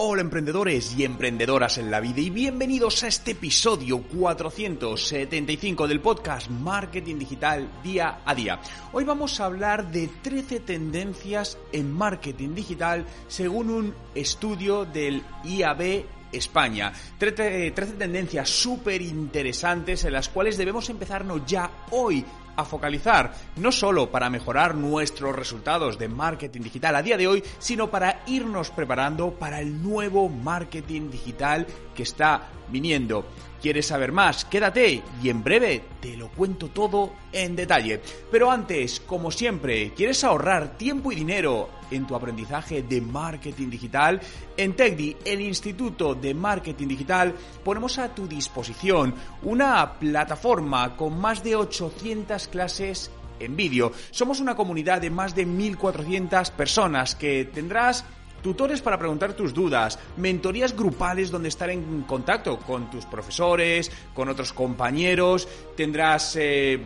Hola 0.00 0.20
emprendedores 0.20 0.96
y 0.96 1.02
emprendedoras 1.02 1.76
en 1.76 1.90
la 1.90 1.98
vida 1.98 2.20
y 2.20 2.30
bienvenidos 2.30 3.02
a 3.02 3.08
este 3.08 3.32
episodio 3.32 4.00
475 4.00 5.88
del 5.88 6.00
podcast 6.00 6.48
Marketing 6.50 7.16
Digital 7.18 7.68
Día 7.82 8.20
a 8.24 8.32
Día. 8.32 8.60
Hoy 8.92 9.02
vamos 9.02 9.40
a 9.40 9.46
hablar 9.46 9.90
de 9.90 10.08
13 10.22 10.60
tendencias 10.60 11.58
en 11.72 11.92
marketing 11.92 12.54
digital 12.54 13.06
según 13.26 13.70
un 13.70 13.94
estudio 14.14 14.84
del 14.84 15.20
IAB 15.42 16.04
España. 16.30 16.92
13, 17.18 17.72
tendencias 17.72 18.48
súper 18.48 19.02
interesantes 19.02 20.04
en 20.04 20.12
las 20.12 20.28
cuales 20.28 20.56
debemos 20.56 20.88
empezarnos 20.90 21.44
ya 21.44 21.72
hoy 21.90 22.24
a 22.58 22.64
focalizar, 22.64 23.32
no 23.56 23.70
solo 23.70 24.10
para 24.10 24.28
mejorar 24.28 24.74
nuestros 24.74 25.34
resultados 25.34 25.96
de 25.96 26.08
marketing 26.08 26.62
digital 26.62 26.96
a 26.96 27.02
día 27.02 27.16
de 27.16 27.28
hoy, 27.28 27.44
sino 27.60 27.88
para 27.88 28.22
irnos 28.26 28.70
preparando 28.70 29.30
para 29.30 29.60
el 29.60 29.80
nuevo 29.80 30.28
marketing 30.28 31.08
digital 31.08 31.68
que 31.94 32.02
está 32.02 32.48
viniendo. 32.68 33.24
¿Quieres 33.60 33.86
saber 33.86 34.12
más? 34.12 34.44
Quédate 34.44 35.02
y 35.20 35.28
en 35.28 35.42
breve 35.42 35.82
te 36.00 36.16
lo 36.16 36.28
cuento 36.28 36.68
todo 36.68 37.12
en 37.32 37.56
detalle. 37.56 38.00
Pero 38.30 38.50
antes, 38.50 39.00
como 39.00 39.32
siempre, 39.32 39.92
¿quieres 39.94 40.22
ahorrar 40.22 40.78
tiempo 40.78 41.10
y 41.10 41.16
dinero 41.16 41.68
en 41.90 42.06
tu 42.06 42.14
aprendizaje 42.14 42.82
de 42.82 43.00
marketing 43.00 43.68
digital? 43.68 44.20
En 44.56 44.74
TechDi, 44.74 45.16
el 45.24 45.40
Instituto 45.40 46.14
de 46.14 46.34
Marketing 46.34 46.86
Digital, 46.86 47.34
ponemos 47.64 47.98
a 47.98 48.14
tu 48.14 48.28
disposición 48.28 49.14
una 49.42 49.98
plataforma 49.98 50.96
con 50.96 51.18
más 51.18 51.42
de 51.42 51.56
800 51.56 52.46
clases 52.48 53.10
en 53.40 53.56
vídeo. 53.56 53.92
Somos 54.10 54.40
una 54.40 54.54
comunidad 54.54 55.00
de 55.00 55.10
más 55.10 55.34
de 55.34 55.46
1.400 55.46 56.52
personas 56.52 57.14
que 57.14 57.44
tendrás 57.44 58.04
tutores 58.42 58.80
para 58.80 58.98
preguntar 58.98 59.34
tus 59.34 59.54
dudas, 59.54 59.98
mentorías 60.16 60.76
grupales 60.76 61.30
donde 61.30 61.48
estar 61.48 61.70
en 61.70 62.02
contacto 62.02 62.58
con 62.58 62.90
tus 62.90 63.04
profesores, 63.06 63.90
con 64.14 64.28
otros 64.28 64.52
compañeros, 64.52 65.48
tendrás 65.76 66.36
eh, 66.36 66.80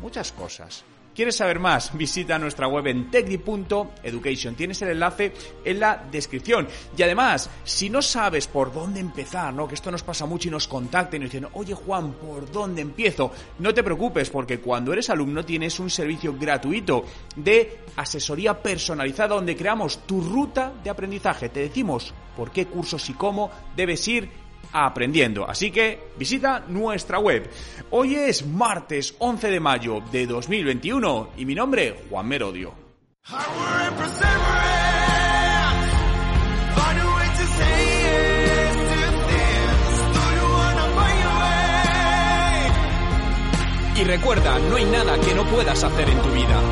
muchas 0.00 0.32
cosas. 0.32 0.84
¿Quieres 1.18 1.34
saber 1.34 1.58
más? 1.58 1.98
Visita 1.98 2.38
nuestra 2.38 2.68
web 2.68 2.86
en 2.86 3.10
techdi.education. 3.10 4.54
Tienes 4.54 4.80
el 4.82 4.90
enlace 4.90 5.32
en 5.64 5.80
la 5.80 6.06
descripción. 6.12 6.68
Y 6.96 7.02
además, 7.02 7.50
si 7.64 7.90
no 7.90 8.02
sabes 8.02 8.46
por 8.46 8.72
dónde 8.72 9.00
empezar, 9.00 9.52
¿no? 9.52 9.66
Que 9.66 9.74
esto 9.74 9.90
nos 9.90 10.04
pasa 10.04 10.26
mucho 10.26 10.46
y 10.46 10.52
nos 10.52 10.68
contacten 10.68 11.20
y 11.20 11.24
nos 11.24 11.32
dicen, 11.32 11.48
oye 11.54 11.74
Juan, 11.74 12.12
¿por 12.12 12.48
dónde 12.52 12.82
empiezo? 12.82 13.32
No 13.58 13.74
te 13.74 13.82
preocupes, 13.82 14.30
porque 14.30 14.60
cuando 14.60 14.92
eres 14.92 15.10
alumno 15.10 15.44
tienes 15.44 15.80
un 15.80 15.90
servicio 15.90 16.36
gratuito 16.38 17.04
de 17.34 17.80
asesoría 17.96 18.62
personalizada 18.62 19.34
donde 19.34 19.56
creamos 19.56 20.06
tu 20.06 20.20
ruta 20.20 20.72
de 20.84 20.90
aprendizaje. 20.90 21.48
Te 21.48 21.62
decimos 21.62 22.14
por 22.36 22.52
qué 22.52 22.66
cursos 22.66 23.10
y 23.10 23.14
cómo 23.14 23.50
debes 23.74 24.06
ir 24.06 24.30
aprendiendo. 24.72 25.48
Así 25.48 25.70
que 25.70 26.10
visita 26.16 26.64
nuestra 26.68 27.18
web. 27.18 27.48
Hoy 27.90 28.16
es 28.16 28.46
martes 28.46 29.14
11 29.18 29.50
de 29.50 29.60
mayo 29.60 30.02
de 30.12 30.26
2021 30.26 31.30
y 31.36 31.44
mi 31.44 31.54
nombre, 31.54 32.04
Juan 32.10 32.28
Merodio. 32.28 32.74
Y 43.96 44.04
recuerda, 44.04 44.58
no 44.60 44.76
hay 44.76 44.84
nada 44.84 45.18
que 45.20 45.34
no 45.34 45.44
puedas 45.46 45.82
hacer 45.82 46.08
en 46.08 46.22
tu 46.22 46.30
vida. 46.30 46.62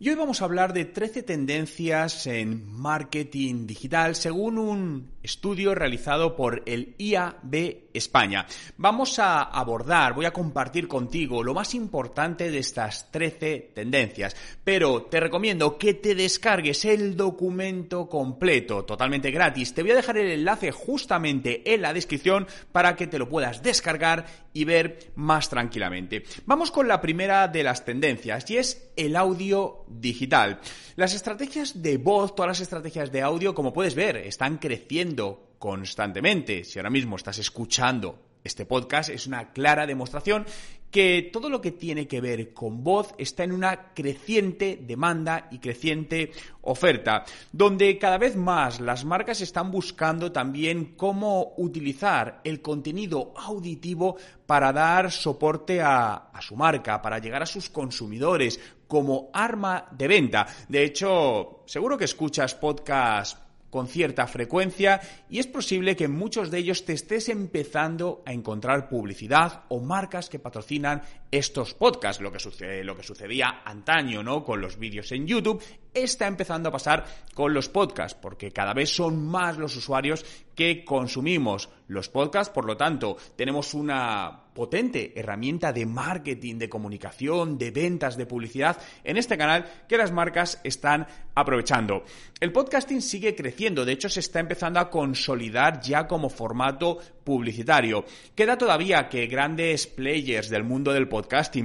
Y 0.00 0.08
hoy 0.08 0.14
vamos 0.14 0.40
a 0.40 0.44
hablar 0.44 0.72
de 0.72 0.84
13 0.84 1.24
tendencias 1.24 2.26
en 2.28 2.72
marketing 2.72 3.66
digital 3.66 4.14
según 4.14 4.56
un 4.56 5.10
estudio 5.28 5.74
realizado 5.74 6.34
por 6.34 6.62
el 6.64 6.94
IAB 6.96 7.88
España. 7.92 8.46
Vamos 8.78 9.18
a 9.18 9.42
abordar, 9.42 10.14
voy 10.14 10.24
a 10.24 10.32
compartir 10.32 10.88
contigo 10.88 11.42
lo 11.42 11.52
más 11.52 11.74
importante 11.74 12.50
de 12.50 12.58
estas 12.58 13.10
13 13.10 13.72
tendencias, 13.74 14.34
pero 14.64 15.02
te 15.02 15.20
recomiendo 15.20 15.76
que 15.76 15.94
te 15.94 16.14
descargues 16.14 16.84
el 16.86 17.14
documento 17.16 18.08
completo, 18.08 18.84
totalmente 18.84 19.30
gratis. 19.30 19.74
Te 19.74 19.82
voy 19.82 19.90
a 19.90 19.96
dejar 19.96 20.16
el 20.16 20.30
enlace 20.30 20.72
justamente 20.72 21.74
en 21.74 21.82
la 21.82 21.92
descripción 21.92 22.46
para 22.72 22.96
que 22.96 23.06
te 23.06 23.18
lo 23.18 23.28
puedas 23.28 23.62
descargar 23.62 24.26
y 24.54 24.64
ver 24.64 25.12
más 25.14 25.50
tranquilamente. 25.50 26.24
Vamos 26.46 26.70
con 26.70 26.88
la 26.88 27.00
primera 27.00 27.48
de 27.48 27.62
las 27.62 27.84
tendencias 27.84 28.48
y 28.50 28.56
es 28.56 28.90
el 28.96 29.14
audio 29.14 29.84
digital. 29.88 30.60
Las 30.96 31.14
estrategias 31.14 31.82
de 31.82 31.98
voz, 31.98 32.34
todas 32.34 32.48
las 32.48 32.60
estrategias 32.60 33.12
de 33.12 33.22
audio, 33.22 33.54
como 33.54 33.72
puedes 33.72 33.94
ver, 33.94 34.16
están 34.16 34.58
creciendo 34.58 35.17
constantemente. 35.58 36.64
Si 36.64 36.78
ahora 36.78 36.90
mismo 36.90 37.16
estás 37.16 37.38
escuchando 37.38 38.18
este 38.44 38.66
podcast, 38.66 39.10
es 39.10 39.26
una 39.26 39.52
clara 39.52 39.86
demostración 39.86 40.46
que 40.90 41.28
todo 41.32 41.50
lo 41.50 41.60
que 41.60 41.72
tiene 41.72 42.08
que 42.08 42.20
ver 42.20 42.54
con 42.54 42.82
voz 42.82 43.14
está 43.18 43.44
en 43.44 43.52
una 43.52 43.92
creciente 43.92 44.78
demanda 44.80 45.48
y 45.50 45.58
creciente 45.58 46.32
oferta, 46.62 47.24
donde 47.52 47.98
cada 47.98 48.16
vez 48.16 48.36
más 48.36 48.80
las 48.80 49.04
marcas 49.04 49.40
están 49.40 49.70
buscando 49.70 50.32
también 50.32 50.94
cómo 50.96 51.52
utilizar 51.58 52.40
el 52.44 52.62
contenido 52.62 53.34
auditivo 53.36 54.16
para 54.46 54.72
dar 54.72 55.10
soporte 55.10 55.82
a, 55.82 56.14
a 56.32 56.40
su 56.40 56.56
marca, 56.56 57.02
para 57.02 57.18
llegar 57.18 57.42
a 57.42 57.46
sus 57.46 57.68
consumidores 57.68 58.58
como 58.86 59.28
arma 59.34 59.88
de 59.90 60.08
venta. 60.08 60.46
De 60.68 60.82
hecho, 60.84 61.64
seguro 61.66 61.98
que 61.98 62.06
escuchas 62.06 62.54
podcasts 62.54 63.47
con 63.70 63.86
cierta 63.86 64.26
frecuencia 64.26 65.00
y 65.28 65.38
es 65.38 65.46
posible 65.46 65.96
que 65.96 66.04
en 66.04 66.12
muchos 66.12 66.50
de 66.50 66.58
ellos 66.58 66.84
te 66.84 66.92
estés 66.92 67.28
empezando 67.28 68.22
a 68.26 68.32
encontrar 68.32 68.88
publicidad 68.88 69.64
o 69.68 69.80
marcas 69.80 70.28
que 70.28 70.38
patrocinan 70.38 71.02
estos 71.30 71.74
podcasts, 71.74 72.22
lo 72.22 72.32
que, 72.32 72.38
sucede, 72.38 72.84
lo 72.84 72.96
que 72.96 73.02
sucedía 73.02 73.62
antaño, 73.64 74.22
¿no? 74.22 74.44
Con 74.44 74.60
los 74.60 74.78
vídeos 74.78 75.12
en 75.12 75.26
YouTube, 75.26 75.62
está 75.92 76.26
empezando 76.26 76.68
a 76.68 76.72
pasar 76.72 77.04
con 77.34 77.52
los 77.52 77.68
podcasts, 77.68 78.18
porque 78.20 78.50
cada 78.50 78.74
vez 78.74 78.90
son 78.90 79.26
más 79.26 79.58
los 79.58 79.76
usuarios 79.76 80.24
que 80.54 80.84
consumimos 80.84 81.68
los 81.88 82.08
podcasts, 82.08 82.52
por 82.52 82.64
lo 82.64 82.76
tanto, 82.76 83.16
tenemos 83.36 83.74
una 83.74 84.44
potente 84.52 85.12
herramienta 85.14 85.72
de 85.72 85.86
marketing, 85.86 86.56
de 86.56 86.68
comunicación, 86.68 87.56
de 87.56 87.70
ventas, 87.70 88.16
de 88.16 88.26
publicidad 88.26 88.76
en 89.04 89.16
este 89.16 89.38
canal 89.38 89.84
que 89.88 89.96
las 89.96 90.10
marcas 90.10 90.60
están 90.64 91.06
aprovechando. 91.34 92.02
El 92.40 92.50
podcasting 92.50 93.00
sigue 93.00 93.36
creciendo, 93.36 93.84
de 93.84 93.92
hecho 93.92 94.08
se 94.08 94.18
está 94.18 94.40
empezando 94.40 94.80
a 94.80 94.90
consolidar 94.90 95.80
ya 95.80 96.08
como 96.08 96.28
formato 96.28 96.98
publicitario. 97.22 98.04
Queda 98.34 98.58
todavía 98.58 99.08
que 99.08 99.28
grandes 99.28 99.86
players 99.86 100.50
del 100.50 100.64
mundo 100.64 100.92
del 100.92 101.08
podcasting, 101.08 101.17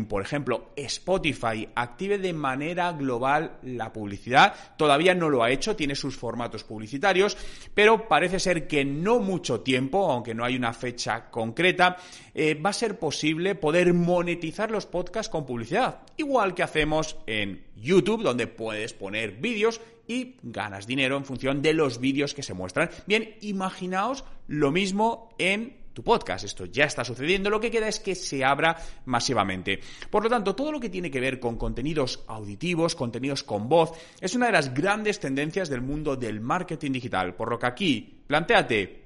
por 0.07 0.21
ejemplo 0.21 0.71
Spotify, 0.75 1.67
active 1.75 2.17
de 2.17 2.33
manera 2.33 2.91
global 2.93 3.57
la 3.63 3.91
publicidad. 3.91 4.53
Todavía 4.77 5.13
no 5.13 5.29
lo 5.29 5.43
ha 5.43 5.51
hecho, 5.51 5.75
tiene 5.75 5.95
sus 5.95 6.15
formatos 6.15 6.63
publicitarios, 6.63 7.37
pero 7.73 8.07
parece 8.07 8.39
ser 8.39 8.67
que 8.67 8.85
no 8.85 9.19
mucho 9.19 9.61
tiempo, 9.61 10.11
aunque 10.11 10.33
no 10.33 10.45
hay 10.45 10.55
una 10.55 10.73
fecha 10.73 11.29
concreta, 11.29 11.97
eh, 12.33 12.55
va 12.55 12.71
a 12.71 12.73
ser 12.73 12.97
posible 12.97 13.55
poder 13.55 13.93
monetizar 13.93 14.71
los 14.71 14.85
podcasts 14.85 15.29
con 15.29 15.45
publicidad. 15.45 16.01
Igual 16.17 16.53
que 16.53 16.63
hacemos 16.63 17.17
en 17.27 17.63
YouTube, 17.75 18.23
donde 18.23 18.47
puedes 18.47 18.93
poner 18.93 19.33
vídeos 19.33 19.81
y 20.07 20.35
ganas 20.43 20.87
dinero 20.87 21.17
en 21.17 21.25
función 21.25 21.61
de 21.61 21.73
los 21.73 21.99
vídeos 21.99 22.33
que 22.33 22.43
se 22.43 22.53
muestran. 22.53 22.89
Bien, 23.07 23.35
imaginaos 23.41 24.25
lo 24.47 24.71
mismo 24.71 25.29
en 25.37 25.82
tu 25.93 26.03
podcast. 26.03 26.45
Esto 26.45 26.65
ya 26.65 26.85
está 26.85 27.05
sucediendo, 27.05 27.49
lo 27.49 27.59
que 27.59 27.71
queda 27.71 27.87
es 27.87 27.99
que 27.99 28.15
se 28.15 28.43
abra 28.43 28.77
masivamente. 29.05 29.79
Por 30.09 30.23
lo 30.23 30.29
tanto, 30.29 30.55
todo 30.55 30.71
lo 30.71 30.79
que 30.79 30.89
tiene 30.89 31.11
que 31.11 31.19
ver 31.19 31.39
con 31.39 31.57
contenidos 31.57 32.23
auditivos, 32.27 32.95
contenidos 32.95 33.43
con 33.43 33.69
voz, 33.69 33.91
es 34.19 34.35
una 34.35 34.47
de 34.47 34.53
las 34.53 34.73
grandes 34.73 35.19
tendencias 35.19 35.69
del 35.69 35.81
mundo 35.81 36.15
del 36.15 36.41
marketing 36.41 36.91
digital. 36.91 37.35
Por 37.35 37.49
lo 37.49 37.59
que 37.59 37.67
aquí, 37.67 38.19
planteate 38.27 39.02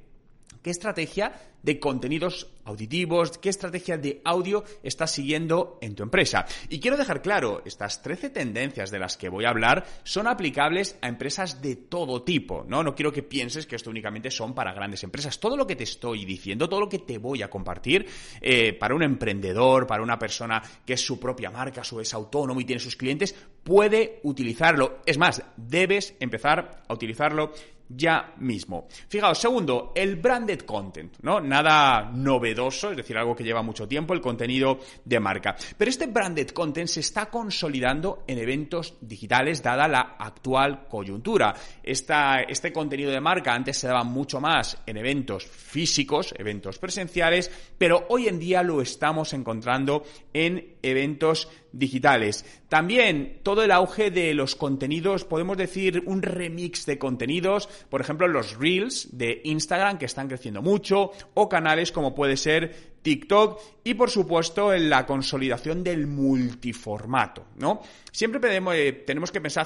qué 0.68 0.72
estrategia 0.72 1.32
de 1.64 1.80
contenidos 1.80 2.48
auditivos, 2.66 3.38
qué 3.38 3.48
estrategia 3.48 3.98
de 3.98 4.22
audio 4.26 4.66
estás 4.84 5.12
siguiendo 5.12 5.80
en 5.82 5.96
tu 5.96 6.04
empresa. 6.04 6.46
Y 6.70 6.82
quiero 6.82 6.98
dejar 6.98 7.22
claro, 7.22 7.62
estas 7.64 8.02
13 8.02 8.32
tendencias 8.32 8.92
de 8.92 9.00
las 9.00 9.16
que 9.16 9.30
voy 9.30 9.46
a 9.46 9.50
hablar 9.50 9.86
son 10.04 10.28
aplicables 10.28 10.98
a 11.02 11.08
empresas 11.08 11.62
de 11.62 11.78
todo 11.78 12.24
tipo, 12.24 12.66
¿no? 12.68 12.84
No 12.84 12.94
quiero 12.94 13.14
que 13.14 13.24
pienses 13.24 13.66
que 13.66 13.78
esto 13.78 13.90
únicamente 13.90 14.30
son 14.30 14.54
para 14.54 14.74
grandes 14.74 15.04
empresas. 15.06 15.40
Todo 15.40 15.56
lo 15.56 15.66
que 15.66 15.78
te 15.78 15.86
estoy 15.86 16.26
diciendo, 16.26 16.68
todo 16.68 16.82
lo 16.82 16.90
que 16.90 17.00
te 17.00 17.18
voy 17.18 17.42
a 17.42 17.50
compartir, 17.50 18.06
eh, 18.42 18.74
para 18.74 18.94
un 18.94 19.04
emprendedor, 19.04 19.88
para 19.88 20.04
una 20.04 20.20
persona 20.20 20.62
que 20.86 20.94
es 20.94 21.02
su 21.02 21.18
propia 21.18 21.50
marca, 21.50 21.82
o 21.94 22.02
es 22.02 22.14
autónomo 22.14 22.60
y 22.60 22.66
tiene 22.66 22.82
sus 22.82 22.98
clientes, 22.98 23.34
puede 23.64 24.20
utilizarlo. 24.24 25.00
Es 25.06 25.18
más, 25.18 25.42
debes 25.56 26.14
empezar 26.20 26.84
a 26.86 26.94
utilizarlo 26.94 27.54
ya 27.90 28.34
mismo. 28.38 28.88
Fijaos, 29.08 29.38
segundo, 29.38 29.92
el 29.96 30.18
branded 30.18 30.62
content, 30.62 31.16
¿no? 31.22 31.40
Nada 31.40 32.12
novedoso, 32.14 32.92
es 32.92 32.98
decir, 32.98 33.18
algo 33.18 33.36
que 33.36 33.44
lleva 33.44 33.62
mucho 33.62 33.88
tiempo, 33.88 34.14
el 34.14 34.22
contenido 34.22 34.80
de 35.04 35.20
marca. 35.20 35.56
Pero 35.78 35.90
este 35.90 36.08
branded 36.08 36.50
content 36.50 36.88
se 36.88 37.00
está 37.00 37.28
consolidando 37.28 38.24
en 38.28 38.40
eventos 38.40 38.96
digitales 39.02 39.62
dada 39.62 39.88
la 39.88 40.16
actual 40.20 40.88
coyuntura. 40.88 41.56
este 41.84 42.74
contenido 42.74 43.12
de 43.12 43.22
marca 43.22 43.54
antes 43.54 43.78
se 43.78 43.88
daba 43.88 44.04
mucho 44.04 44.40
más 44.40 44.78
en 44.86 44.98
eventos 44.98 45.46
físicos, 45.46 46.34
eventos 46.38 46.80
presenciales, 46.80 47.52
pero 47.78 48.06
hoy 48.10 48.28
en 48.28 48.40
día 48.40 48.64
lo 48.64 48.82
estamos 48.82 49.34
encontrando 49.34 50.04
en 50.34 50.77
eventos 50.90 51.50
digitales. 51.72 52.46
También 52.70 53.40
todo 53.44 53.64
el 53.64 53.72
auge 53.72 54.12
de 54.12 54.34
los 54.34 54.56
contenidos, 54.56 55.26
podemos 55.26 55.58
decir 55.58 56.04
un 56.06 56.22
remix 56.22 56.86
de 56.86 56.98
contenidos, 56.98 57.68
por 57.90 58.02
ejemplo 58.02 58.28
los 58.28 58.58
reels 58.58 59.18
de 59.18 59.42
Instagram 59.44 59.98
que 59.98 60.06
están 60.06 60.28
creciendo 60.28 60.62
mucho, 60.62 61.12
o 61.34 61.48
canales 61.50 61.92
como 61.92 62.16
puede 62.16 62.38
ser 62.38 62.98
TikTok 63.02 63.62
y 63.84 63.94
por 63.94 64.10
supuesto 64.10 64.74
en 64.74 64.90
la 64.90 65.06
consolidación 65.06 65.84
del 65.84 66.08
multiformato, 66.08 67.46
¿no? 67.58 67.82
Siempre 68.12 68.40
tenemos, 68.40 68.76
eh, 68.76 68.92
tenemos 69.06 69.32
que 69.32 69.40
pensar, 69.40 69.66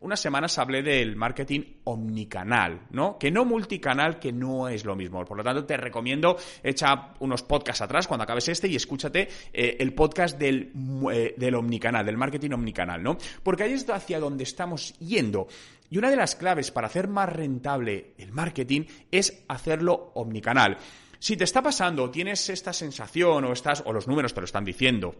unas 0.00 0.20
semanas 0.20 0.58
hablé 0.58 0.82
del 0.82 1.16
marketing 1.16 1.62
omnicanal, 1.84 2.86
¿no? 2.90 3.18
Que 3.18 3.30
no 3.30 3.44
multicanal, 3.44 4.18
que 4.18 4.32
no 4.32 4.68
es 4.68 4.84
lo 4.84 4.96
mismo. 4.96 5.24
Por 5.24 5.36
lo 5.36 5.44
tanto, 5.44 5.64
te 5.64 5.76
recomiendo, 5.76 6.36
echa 6.62 7.14
unos 7.20 7.42
podcasts 7.42 7.82
atrás 7.82 8.06
cuando 8.06 8.24
acabes 8.24 8.48
este 8.48 8.68
y 8.68 8.76
escúchate 8.76 9.28
eh, 9.52 9.76
el 9.78 9.94
podcast 9.94 10.38
del, 10.38 10.72
eh, 11.12 11.34
del 11.36 11.54
omnicanal, 11.54 12.04
del 12.04 12.16
marketing 12.16 12.50
omnicanal, 12.50 13.02
¿no? 13.02 13.16
Porque 13.42 13.64
ahí 13.64 13.72
es 13.72 13.88
hacia 13.88 14.20
donde 14.20 14.44
estamos 14.44 14.98
yendo. 14.98 15.48
Y 15.90 15.98
una 15.98 16.10
de 16.10 16.16
las 16.16 16.34
claves 16.34 16.70
para 16.70 16.88
hacer 16.88 17.08
más 17.08 17.28
rentable 17.28 18.14
el 18.18 18.32
marketing 18.32 18.82
es 19.10 19.44
hacerlo 19.48 20.12
omnicanal. 20.14 20.78
Si 21.18 21.36
te 21.36 21.44
está 21.44 21.62
pasando, 21.62 22.10
tienes 22.10 22.48
esta 22.50 22.72
sensación 22.72 23.44
o 23.44 23.52
estás, 23.52 23.82
o 23.86 23.92
los 23.92 24.06
números 24.06 24.34
te 24.34 24.40
lo 24.40 24.44
están 24.44 24.64
diciendo, 24.64 25.14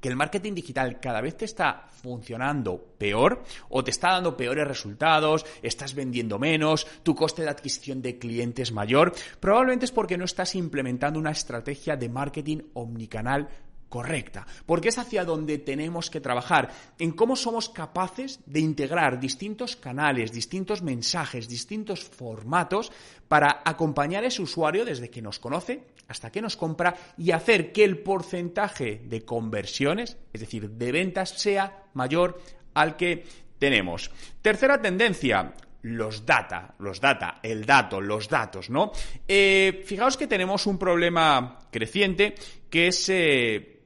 que 0.00 0.08
el 0.08 0.16
marketing 0.16 0.54
digital 0.54 1.00
cada 1.00 1.20
vez 1.20 1.36
te 1.36 1.44
está 1.44 1.88
funcionando 1.90 2.78
peor 2.98 3.42
o 3.68 3.82
te 3.82 3.90
está 3.90 4.12
dando 4.12 4.36
peores 4.36 4.66
resultados, 4.66 5.44
estás 5.62 5.94
vendiendo 5.94 6.38
menos, 6.38 6.86
tu 7.02 7.14
coste 7.14 7.42
de 7.42 7.50
adquisición 7.50 8.02
de 8.02 8.18
clientes 8.18 8.72
mayor, 8.72 9.12
probablemente 9.40 9.84
es 9.84 9.92
porque 9.92 10.18
no 10.18 10.24
estás 10.24 10.54
implementando 10.54 11.18
una 11.18 11.30
estrategia 11.30 11.96
de 11.96 12.08
marketing 12.08 12.58
omnicanal 12.74 13.48
correcta, 13.88 14.46
porque 14.66 14.88
es 14.88 14.98
hacia 14.98 15.24
donde 15.24 15.58
tenemos 15.58 16.10
que 16.10 16.20
trabajar, 16.20 16.70
en 16.98 17.12
cómo 17.12 17.36
somos 17.36 17.68
capaces 17.68 18.40
de 18.46 18.60
integrar 18.60 19.18
distintos 19.18 19.76
canales, 19.76 20.32
distintos 20.32 20.82
mensajes, 20.82 21.48
distintos 21.48 22.04
formatos 22.04 22.92
para 23.28 23.62
acompañar 23.64 24.24
a 24.24 24.28
ese 24.28 24.42
usuario 24.42 24.84
desde 24.84 25.10
que 25.10 25.22
nos 25.22 25.38
conoce 25.38 25.84
hasta 26.08 26.32
que 26.32 26.42
nos 26.42 26.56
compra 26.56 26.94
y 27.16 27.30
hacer 27.30 27.72
que 27.72 27.84
el 27.84 27.98
porcentaje 27.98 29.02
de 29.04 29.24
conversiones, 29.24 30.16
es 30.32 30.40
decir, 30.40 30.70
de 30.70 30.92
ventas, 30.92 31.30
sea 31.30 31.84
mayor 31.94 32.40
al 32.74 32.96
que 32.96 33.24
tenemos. 33.58 34.10
Tercera 34.40 34.80
tendencia, 34.80 35.52
los 35.82 36.24
data, 36.24 36.74
los 36.78 37.00
data, 37.00 37.40
el 37.42 37.64
dato, 37.64 38.00
los 38.00 38.28
datos, 38.28 38.70
¿no? 38.70 38.92
Eh, 39.26 39.82
fijaos 39.84 40.16
que 40.16 40.26
tenemos 40.26 40.66
un 40.66 40.78
problema 40.78 41.58
creciente 41.70 42.34
que 42.70 42.88
es 42.88 43.08
eh, 43.10 43.80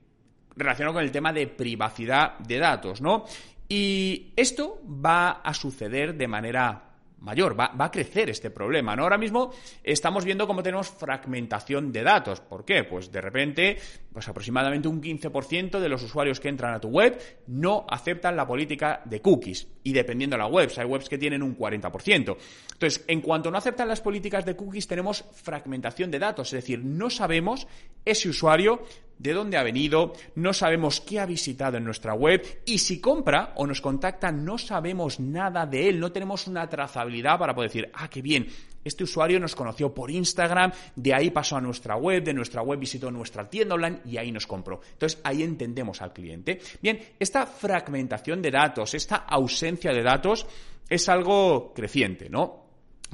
relacionado 0.57 0.95
con 0.95 1.05
el 1.05 1.13
tema 1.13 1.33
de 1.33 1.49
privacidad 1.49 2.39
de 2.39 2.59
datos, 2.59 3.01
¿no? 3.01 3.25
Y 3.69 4.33
esto 4.37 4.83
va 4.85 5.31
a 5.31 5.55
suceder 5.55 6.15
de 6.15 6.29
manera 6.29 6.92
mayor, 7.23 7.59
va, 7.59 7.73
a 7.79 7.91
crecer 7.91 8.31
este 8.31 8.51
problema, 8.51 8.95
¿no? 8.97 9.05
Ahora 9.05 9.19
mismo 9.19 9.53
estamos 9.83 10.25
viendo 10.25 10.47
cómo 10.47 10.63
tenemos 10.63 10.89
fragmentación 10.89 11.93
de 11.93 12.03
datos. 12.03 12.41
¿Por 12.41 12.65
qué? 12.65 12.85
Pues 12.85 13.11
de 13.11 13.21
repente, 13.21 13.79
pues 14.13 14.29
aproximadamente 14.29 14.89
un 14.89 15.01
15% 15.01 15.79
de 15.79 15.89
los 15.89 16.03
usuarios 16.03 16.41
que 16.41 16.49
entran 16.49 16.75
a 16.75 16.81
tu 16.81 16.89
web 16.89 17.19
no 17.47 17.87
aceptan 17.89 18.37
la 18.37 18.47
política 18.47 19.03
de 19.05 19.21
cookies. 19.21 19.69
Y 19.85 19.93
dependiendo 19.93 20.35
de 20.35 20.43
la 20.43 20.49
web, 20.49 20.71
hay 20.77 20.85
webs 20.85 21.09
que 21.09 21.19
tienen 21.19 21.43
un 21.43 21.57
40%. 21.57 22.37
Entonces, 22.73 23.05
en 23.07 23.21
cuanto 23.21 23.51
no 23.51 23.59
aceptan 23.59 23.89
las 23.89 24.01
políticas 24.01 24.45
de 24.45 24.57
cookies, 24.57 24.87
tenemos 24.87 25.25
fragmentación 25.33 26.11
de 26.11 26.19
datos, 26.19 26.49
es 26.49 26.63
decir, 26.63 26.85
no 26.85 27.11
sabemos 27.11 27.67
ese 28.05 28.29
usuario 28.29 28.83
de 29.23 29.33
dónde 29.33 29.57
ha 29.57 29.63
venido, 29.63 30.13
no 30.35 30.53
sabemos 30.53 31.01
qué 31.01 31.21
ha 31.21 31.27
visitado 31.27 31.77
en 31.77 31.85
nuestra 31.85 32.15
web 32.15 32.63
y 32.67 32.79
si 32.79 33.01
compra 33.01 33.53
o 33.57 33.67
nos 33.67 33.81
contacta 33.81 34.33
no 34.33 34.59
sabemos 34.59 35.21
nada 35.21 35.65
de 35.65 35.89
él, 35.89 36.01
no 36.01 36.11
tenemos 36.11 36.47
una 36.47 36.69
trazabilidad 36.69 37.39
para 37.39 37.55
poder 37.55 37.71
decir, 37.71 37.91
ah, 37.95 38.09
qué 38.11 38.21
bien, 38.21 38.49
este 38.85 39.05
usuario 39.05 39.39
nos 39.39 39.55
conoció 39.55 39.95
por 39.95 40.11
Instagram, 40.11 40.73
de 40.97 41.15
ahí 41.15 41.31
pasó 41.31 41.57
a 41.57 41.61
nuestra 41.61 41.97
web, 41.97 42.25
de 42.25 42.35
nuestra 42.35 42.63
web 42.63 42.81
visitó 42.81 43.11
nuestra 43.11 43.49
tienda 43.49 43.77
online 43.77 44.01
y 44.05 44.17
ahí 44.17 44.33
nos 44.33 44.47
compró. 44.47 44.81
Entonces 44.93 45.21
ahí 45.23 45.43
entendemos 45.43 46.03
al 46.03 46.13
cliente. 46.13 46.61
Bien, 46.81 46.99
esta 47.19 47.47
fragmentación 47.47 48.43
de 48.43 48.51
datos, 48.51 48.95
esta 48.95 49.17
ausencia 49.17 49.93
de 49.93 50.03
datos 50.03 50.47
es 50.89 51.09
algo 51.09 51.73
creciente, 51.73 52.29
¿no? 52.29 52.62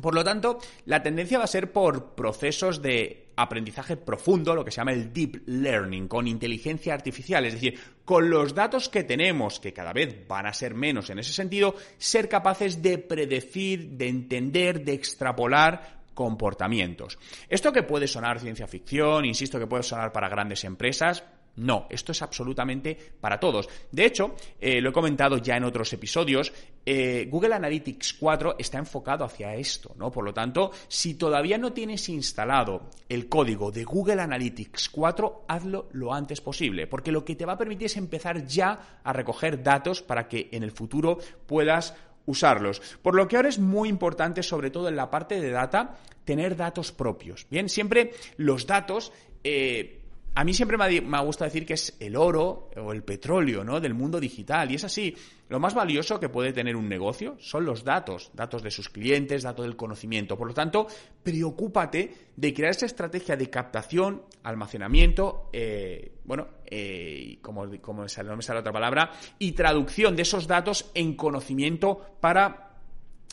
Por 0.00 0.14
lo 0.14 0.24
tanto, 0.24 0.58
la 0.86 1.02
tendencia 1.02 1.38
va 1.38 1.44
a 1.44 1.48
ser 1.48 1.72
por 1.72 2.14
procesos 2.14 2.80
de 2.82 3.28
aprendizaje 3.36 3.96
profundo, 3.96 4.54
lo 4.54 4.64
que 4.64 4.70
se 4.70 4.78
llama 4.78 4.92
el 4.92 5.12
deep 5.12 5.42
learning, 5.46 6.08
con 6.08 6.26
inteligencia 6.26 6.94
artificial, 6.94 7.44
es 7.44 7.54
decir, 7.54 7.78
con 8.04 8.28
los 8.30 8.54
datos 8.54 8.88
que 8.88 9.04
tenemos, 9.04 9.60
que 9.60 9.72
cada 9.72 9.92
vez 9.92 10.26
van 10.26 10.46
a 10.46 10.52
ser 10.52 10.74
menos 10.74 11.10
en 11.10 11.20
ese 11.20 11.32
sentido, 11.32 11.74
ser 11.98 12.28
capaces 12.28 12.82
de 12.82 12.98
predecir, 12.98 13.90
de 13.90 14.08
entender, 14.08 14.84
de 14.84 14.94
extrapolar 14.94 15.98
comportamientos. 16.14 17.16
Esto 17.48 17.72
que 17.72 17.84
puede 17.84 18.08
sonar 18.08 18.40
ciencia 18.40 18.66
ficción, 18.66 19.24
insisto 19.24 19.58
que 19.58 19.68
puede 19.68 19.84
sonar 19.84 20.10
para 20.10 20.28
grandes 20.28 20.64
empresas, 20.64 21.22
no, 21.58 21.86
esto 21.90 22.12
es 22.12 22.22
absolutamente 22.22 22.96
para 23.20 23.40
todos. 23.40 23.68
De 23.90 24.06
hecho, 24.06 24.34
eh, 24.60 24.80
lo 24.80 24.90
he 24.90 24.92
comentado 24.92 25.38
ya 25.38 25.56
en 25.56 25.64
otros 25.64 25.92
episodios, 25.92 26.52
eh, 26.86 27.26
Google 27.28 27.54
Analytics 27.54 28.14
4 28.14 28.56
está 28.58 28.78
enfocado 28.78 29.24
hacia 29.24 29.54
esto, 29.54 29.94
¿no? 29.98 30.10
Por 30.10 30.24
lo 30.24 30.32
tanto, 30.32 30.70
si 30.88 31.14
todavía 31.14 31.58
no 31.58 31.72
tienes 31.72 32.08
instalado 32.08 32.88
el 33.08 33.28
código 33.28 33.70
de 33.70 33.84
Google 33.84 34.22
Analytics 34.22 34.88
4, 34.88 35.44
hazlo 35.48 35.88
lo 35.92 36.14
antes 36.14 36.40
posible, 36.40 36.86
porque 36.86 37.12
lo 37.12 37.24
que 37.24 37.36
te 37.36 37.44
va 37.44 37.54
a 37.54 37.58
permitir 37.58 37.86
es 37.86 37.96
empezar 37.96 38.46
ya 38.46 39.00
a 39.02 39.12
recoger 39.12 39.62
datos 39.62 40.00
para 40.00 40.28
que 40.28 40.48
en 40.52 40.62
el 40.62 40.70
futuro 40.70 41.18
puedas 41.46 41.94
usarlos. 42.24 42.80
Por 43.02 43.14
lo 43.14 43.26
que 43.26 43.36
ahora 43.36 43.48
es 43.48 43.58
muy 43.58 43.88
importante, 43.88 44.42
sobre 44.42 44.70
todo 44.70 44.88
en 44.88 44.96
la 44.96 45.10
parte 45.10 45.40
de 45.40 45.50
data, 45.50 45.98
tener 46.24 46.56
datos 46.56 46.92
propios. 46.92 47.46
Bien, 47.50 47.68
siempre 47.68 48.12
los 48.36 48.66
datos 48.66 49.12
eh, 49.44 49.97
a 50.38 50.44
mí 50.44 50.54
siempre 50.54 50.78
me 50.78 51.16
ha 51.16 51.20
gustado 51.22 51.48
decir 51.48 51.66
que 51.66 51.74
es 51.74 51.96
el 51.98 52.14
oro 52.14 52.70
o 52.76 52.92
el 52.92 53.02
petróleo 53.02 53.64
¿no? 53.64 53.80
del 53.80 53.92
mundo 53.92 54.20
digital. 54.20 54.70
Y 54.70 54.76
es 54.76 54.84
así. 54.84 55.12
Lo 55.48 55.58
más 55.58 55.74
valioso 55.74 56.20
que 56.20 56.28
puede 56.28 56.52
tener 56.52 56.76
un 56.76 56.88
negocio 56.88 57.34
son 57.40 57.64
los 57.64 57.82
datos, 57.82 58.30
datos 58.34 58.62
de 58.62 58.70
sus 58.70 58.88
clientes, 58.88 59.42
datos 59.42 59.66
del 59.66 59.74
conocimiento. 59.74 60.38
Por 60.38 60.46
lo 60.46 60.54
tanto, 60.54 60.86
preocúpate 61.24 62.28
de 62.36 62.54
crear 62.54 62.70
esa 62.70 62.86
estrategia 62.86 63.36
de 63.36 63.50
captación, 63.50 64.22
almacenamiento, 64.44 65.50
eh, 65.52 66.12
bueno, 66.22 66.46
eh, 66.66 67.40
como, 67.42 67.66
como 67.80 68.04
no 68.04 68.36
me 68.36 68.42
sale 68.42 68.60
otra 68.60 68.72
palabra, 68.72 69.10
y 69.40 69.50
traducción 69.52 70.14
de 70.14 70.22
esos 70.22 70.46
datos 70.46 70.88
en 70.94 71.16
conocimiento 71.16 72.14
para 72.20 72.76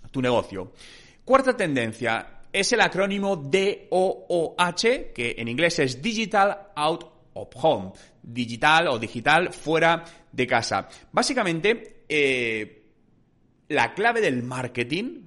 tu 0.09 0.23
negocio. 0.23 0.71
Cuarta 1.23 1.55
tendencia, 1.55 2.34
es 2.55 2.71
el 2.71 2.79
acrónimo 2.79 3.35
DOOH, 3.35 5.11
que 5.13 5.35
en 5.37 5.49
inglés 5.49 5.77
es 5.79 6.01
Digital 6.01 6.71
Out 6.73 7.05
of 7.33 7.49
Home, 7.55 7.91
digital 8.23 8.87
o 8.87 8.97
digital 8.97 9.51
fuera 9.51 10.05
de 10.31 10.47
casa. 10.47 10.87
Básicamente, 11.11 12.05
eh, 12.07 12.83
la 13.67 13.93
clave 13.93 14.21
del 14.21 14.41
marketing 14.41 15.24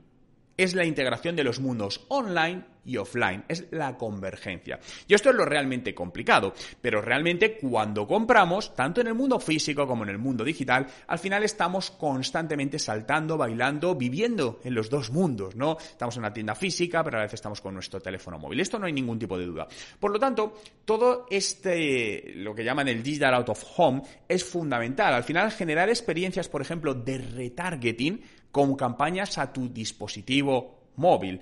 es 0.59 0.75
la 0.75 0.85
integración 0.85 1.37
de 1.37 1.45
los 1.45 1.61
mundos 1.61 2.05
online 2.09 2.65
y 2.85 2.97
offline, 2.97 3.45
es 3.49 3.67
la 3.71 3.97
convergencia. 3.97 4.81
Y 5.07 5.15
esto 5.15 5.31
es 5.31 5.37
lo 5.37 5.45
realmente 5.45 5.95
complicado, 5.95 6.55
pero 6.81 7.03
realmente 7.03 7.59
cuando 7.59 8.07
compramos, 8.07 8.75
tanto 8.75 9.00
en 9.00 9.09
el 9.09 9.15
mundo 9.15 9.38
físico 9.38 9.87
como 9.87 10.05
en 10.05 10.09
el 10.09 10.19
mundo 10.19 10.43
digital, 10.43 10.87
al 11.07 11.19
final 11.19 11.45
estamos 11.45 11.91
constantemente 11.91 12.79
saltando, 12.79 13.37
bailando, 13.37 13.95
viviendo 13.95 14.61
en 14.65 14.75
los 14.75 14.88
dos 14.88 15.11
mundos, 15.11 15.55
¿no? 15.55 15.77
Estamos 15.79 16.17
en 16.17 16.21
una 16.21 16.33
tienda 16.33 16.55
física, 16.55 17.05
pero 17.05 17.19
a 17.19 17.23
veces 17.23 17.35
estamos 17.35 17.61
con 17.61 17.75
nuestro 17.75 18.00
teléfono 18.00 18.38
móvil. 18.38 18.61
Esto 18.61 18.79
no 18.79 18.87
hay 18.87 18.93
ningún 18.93 19.19
tipo 19.19 19.38
de 19.38 19.45
duda. 19.45 19.69
Por 20.00 20.11
lo 20.11 20.19
tanto, 20.19 20.55
todo 20.85 21.27
este, 21.31 22.33
lo 22.37 22.55
que 22.55 22.65
llaman 22.65 22.88
el 22.88 23.03
digital 23.03 23.35
out 23.35 23.50
of 23.50 23.65
home, 23.77 24.03
es 24.27 24.43
fundamental. 24.43 25.12
Al 25.12 25.25
final, 25.25 25.53
generar 25.53 25.91
experiencias, 25.91 26.49
por 26.49 26.62
ejemplo, 26.62 26.95
de 26.95 27.19
retargeting 27.19 28.23
con 28.50 28.76
campañas 28.76 29.38
a 29.38 29.52
tu 29.52 29.69
dispositivo 29.69 30.90
móvil. 30.97 31.40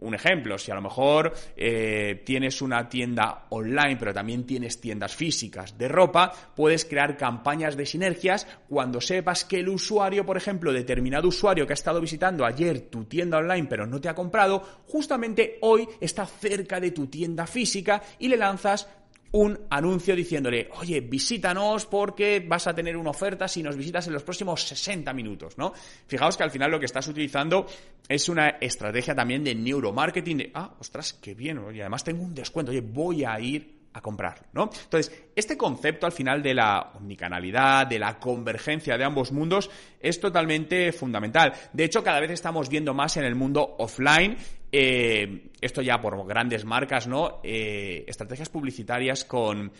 Un 0.00 0.14
ejemplo, 0.14 0.58
si 0.58 0.70
a 0.70 0.76
lo 0.76 0.82
mejor 0.82 1.34
eh, 1.56 2.22
tienes 2.24 2.62
una 2.62 2.88
tienda 2.88 3.46
online, 3.48 3.96
pero 3.96 4.14
también 4.14 4.46
tienes 4.46 4.80
tiendas 4.80 5.16
físicas 5.16 5.76
de 5.76 5.88
ropa, 5.88 6.32
puedes 6.54 6.84
crear 6.84 7.16
campañas 7.16 7.76
de 7.76 7.84
sinergias 7.84 8.46
cuando 8.68 9.00
sepas 9.00 9.44
que 9.44 9.58
el 9.58 9.68
usuario, 9.68 10.24
por 10.24 10.36
ejemplo, 10.36 10.72
determinado 10.72 11.26
usuario 11.26 11.66
que 11.66 11.72
ha 11.72 11.74
estado 11.74 12.00
visitando 12.00 12.44
ayer 12.44 12.82
tu 12.82 13.06
tienda 13.06 13.38
online 13.38 13.66
pero 13.68 13.86
no 13.88 14.00
te 14.00 14.08
ha 14.08 14.14
comprado, 14.14 14.62
justamente 14.86 15.58
hoy 15.62 15.88
está 16.00 16.26
cerca 16.26 16.78
de 16.78 16.92
tu 16.92 17.08
tienda 17.08 17.48
física 17.48 18.00
y 18.20 18.28
le 18.28 18.36
lanzas 18.36 18.86
un 19.32 19.58
anuncio 19.70 20.16
diciéndole, 20.16 20.68
oye, 20.80 21.00
visítanos 21.00 21.86
porque 21.86 22.44
vas 22.46 22.66
a 22.66 22.74
tener 22.74 22.96
una 22.96 23.10
oferta 23.10 23.46
si 23.48 23.62
nos 23.62 23.76
visitas 23.76 24.06
en 24.06 24.14
los 24.14 24.22
próximos 24.22 24.62
60 24.62 25.12
minutos, 25.12 25.58
¿no? 25.58 25.72
Fijaos 26.06 26.36
que 26.36 26.42
al 26.42 26.50
final 26.50 26.70
lo 26.70 26.80
que 26.80 26.86
estás 26.86 27.06
utilizando 27.08 27.66
es 28.08 28.28
una 28.28 28.48
estrategia 28.60 29.14
también 29.14 29.44
de 29.44 29.54
neuromarketing, 29.54 30.38
de, 30.38 30.50
ah, 30.54 30.74
ostras, 30.78 31.14
qué 31.14 31.34
bien, 31.34 31.60
y 31.74 31.80
además 31.80 32.04
tengo 32.04 32.22
un 32.22 32.34
descuento, 32.34 32.70
oye, 32.70 32.80
voy 32.80 33.24
a 33.24 33.38
ir 33.40 33.77
a 33.98 34.02
comprar, 34.02 34.46
¿no? 34.52 34.70
Entonces, 34.84 35.12
este 35.34 35.56
concepto 35.56 36.06
al 36.06 36.12
final 36.12 36.42
de 36.42 36.54
la 36.54 36.92
omnicanalidad, 36.94 37.86
de 37.86 37.98
la 37.98 38.18
convergencia 38.18 38.96
de 38.96 39.04
ambos 39.04 39.32
mundos, 39.32 39.70
es 40.00 40.20
totalmente 40.20 40.92
fundamental. 40.92 41.52
De 41.72 41.84
hecho, 41.84 42.02
cada 42.02 42.20
vez 42.20 42.30
estamos 42.30 42.68
viendo 42.68 42.94
más 42.94 43.16
en 43.16 43.24
el 43.24 43.34
mundo 43.34 43.76
offline, 43.78 44.36
eh, 44.72 45.50
esto 45.60 45.82
ya 45.82 46.00
por 46.00 46.26
grandes 46.26 46.64
marcas, 46.64 47.06
¿no? 47.06 47.40
Eh, 47.42 48.04
estrategias 48.06 48.48
publicitarias 48.48 49.24
con 49.24 49.72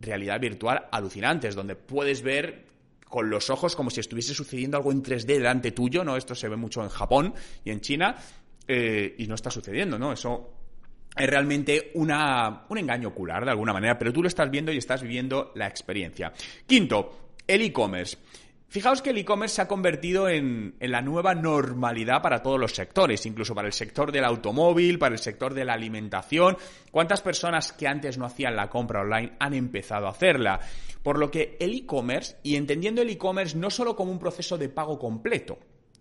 realidad 0.00 0.40
virtual 0.40 0.86
alucinantes, 0.90 1.54
donde 1.54 1.76
puedes 1.76 2.22
ver 2.22 2.66
con 3.04 3.28
los 3.28 3.50
ojos 3.50 3.74
como 3.74 3.90
si 3.90 4.00
estuviese 4.00 4.34
sucediendo 4.34 4.76
algo 4.76 4.92
en 4.92 5.02
3D 5.02 5.26
delante 5.26 5.72
tuyo, 5.72 6.04
¿no? 6.04 6.16
Esto 6.16 6.34
se 6.34 6.48
ve 6.48 6.56
mucho 6.56 6.82
en 6.82 6.88
Japón 6.88 7.34
y 7.64 7.70
en 7.70 7.80
China, 7.80 8.16
eh, 8.68 9.16
y 9.18 9.26
no 9.26 9.34
está 9.34 9.50
sucediendo, 9.50 9.98
¿no? 9.98 10.12
Eso 10.12 10.59
es 11.16 11.26
realmente 11.28 11.90
una, 11.94 12.66
un 12.68 12.78
engaño 12.78 13.08
ocular 13.08 13.44
de 13.44 13.50
alguna 13.50 13.72
manera, 13.72 13.98
pero 13.98 14.12
tú 14.12 14.22
lo 14.22 14.28
estás 14.28 14.50
viendo 14.50 14.72
y 14.72 14.78
estás 14.78 15.02
viviendo 15.02 15.52
la 15.54 15.66
experiencia. 15.66 16.32
Quinto, 16.66 17.32
el 17.46 17.62
e-commerce. 17.62 18.16
Fijaos 18.68 19.02
que 19.02 19.10
el 19.10 19.18
e-commerce 19.18 19.56
se 19.56 19.62
ha 19.62 19.66
convertido 19.66 20.28
en, 20.28 20.76
en, 20.78 20.92
la 20.92 21.02
nueva 21.02 21.34
normalidad 21.34 22.22
para 22.22 22.40
todos 22.40 22.60
los 22.60 22.72
sectores, 22.72 23.26
incluso 23.26 23.52
para 23.52 23.66
el 23.66 23.72
sector 23.72 24.12
del 24.12 24.24
automóvil, 24.24 24.96
para 24.96 25.16
el 25.16 25.18
sector 25.18 25.54
de 25.54 25.64
la 25.64 25.72
alimentación. 25.72 26.56
¿Cuántas 26.92 27.20
personas 27.20 27.72
que 27.72 27.88
antes 27.88 28.16
no 28.16 28.26
hacían 28.26 28.54
la 28.54 28.70
compra 28.70 29.00
online 29.00 29.32
han 29.40 29.54
empezado 29.54 30.06
a 30.06 30.10
hacerla? 30.10 30.60
Por 31.02 31.18
lo 31.18 31.32
que 31.32 31.56
el 31.58 31.74
e-commerce, 31.74 32.36
y 32.44 32.54
entendiendo 32.54 33.02
el 33.02 33.10
e-commerce 33.10 33.58
no 33.58 33.70
solo 33.70 33.96
como 33.96 34.12
un 34.12 34.20
proceso 34.20 34.56
de 34.56 34.68
pago 34.68 35.00
completo, 35.00 35.58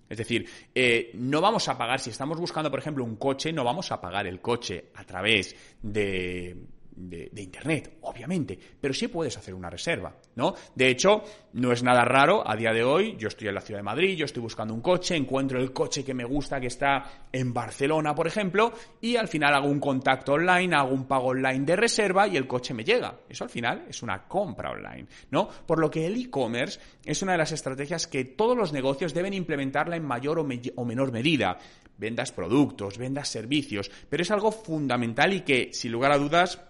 es 0.09 0.17
decir, 0.17 0.47
eh, 0.73 1.11
no 1.13 1.39
vamos 1.39 1.69
a 1.69 1.77
pagar, 1.77 1.99
si 1.99 2.09
estamos 2.09 2.39
buscando, 2.39 2.69
por 2.69 2.79
ejemplo, 2.79 3.03
un 3.03 3.15
coche, 3.15 3.53
no 3.53 3.63
vamos 3.63 3.91
a 3.91 4.01
pagar 4.01 4.27
el 4.27 4.41
coche 4.41 4.91
a 4.95 5.03
través 5.05 5.55
de 5.81 6.57
de, 6.99 7.41
Internet, 7.41 7.97
obviamente, 8.19 8.59
pero 8.81 8.93
sí 8.93 9.07
puedes 9.07 9.37
hacer 9.37 9.53
una 9.53 9.69
reserva, 9.69 10.13
¿no? 10.35 10.53
De 10.75 10.89
hecho, 10.89 11.23
no 11.53 11.71
es 11.71 11.83
nada 11.83 12.03
raro 12.03 12.43
a 12.45 12.55
día 12.57 12.73
de 12.73 12.83
hoy, 12.83 13.15
yo 13.17 13.29
estoy 13.29 13.47
en 13.47 13.55
la 13.55 13.61
ciudad 13.61 13.79
de 13.79 13.83
Madrid, 13.83 14.17
yo 14.17 14.25
estoy 14.25 14.41
buscando 14.41 14.73
un 14.73 14.81
coche, 14.81 15.15
encuentro 15.15 15.57
el 15.57 15.71
coche 15.71 16.03
que 16.03 16.13
me 16.13 16.25
gusta 16.25 16.59
que 16.59 16.67
está 16.67 17.27
en 17.31 17.53
Barcelona, 17.53 18.13
por 18.13 18.27
ejemplo, 18.27 18.73
y 18.99 19.15
al 19.15 19.29
final 19.29 19.53
hago 19.53 19.69
un 19.69 19.79
contacto 19.79 20.33
online, 20.33 20.75
hago 20.75 20.93
un 20.93 21.07
pago 21.07 21.27
online 21.27 21.65
de 21.65 21.77
reserva 21.77 22.27
y 22.27 22.35
el 22.35 22.45
coche 22.45 22.73
me 22.73 22.83
llega. 22.83 23.21
Eso 23.29 23.45
al 23.45 23.49
final 23.49 23.85
es 23.87 24.03
una 24.03 24.27
compra 24.27 24.71
online, 24.71 25.07
¿no? 25.31 25.47
Por 25.47 25.79
lo 25.79 25.89
que 25.89 26.05
el 26.05 26.21
e-commerce 26.21 26.77
es 27.05 27.21
una 27.21 27.31
de 27.31 27.37
las 27.37 27.53
estrategias 27.53 28.05
que 28.05 28.25
todos 28.25 28.57
los 28.57 28.73
negocios 28.73 29.13
deben 29.13 29.33
implementarla 29.33 29.95
en 29.95 30.03
mayor 30.03 30.39
o, 30.39 30.47
o 30.75 30.85
menor 30.85 31.13
medida 31.13 31.57
vendas 31.97 32.31
productos, 32.31 32.97
vendas 32.97 33.27
servicios, 33.27 33.91
pero 34.09 34.23
es 34.23 34.31
algo 34.31 34.51
fundamental 34.51 35.33
y 35.33 35.41
que, 35.41 35.69
sin 35.73 35.91
lugar 35.91 36.13
a 36.13 36.17
dudas, 36.17 36.61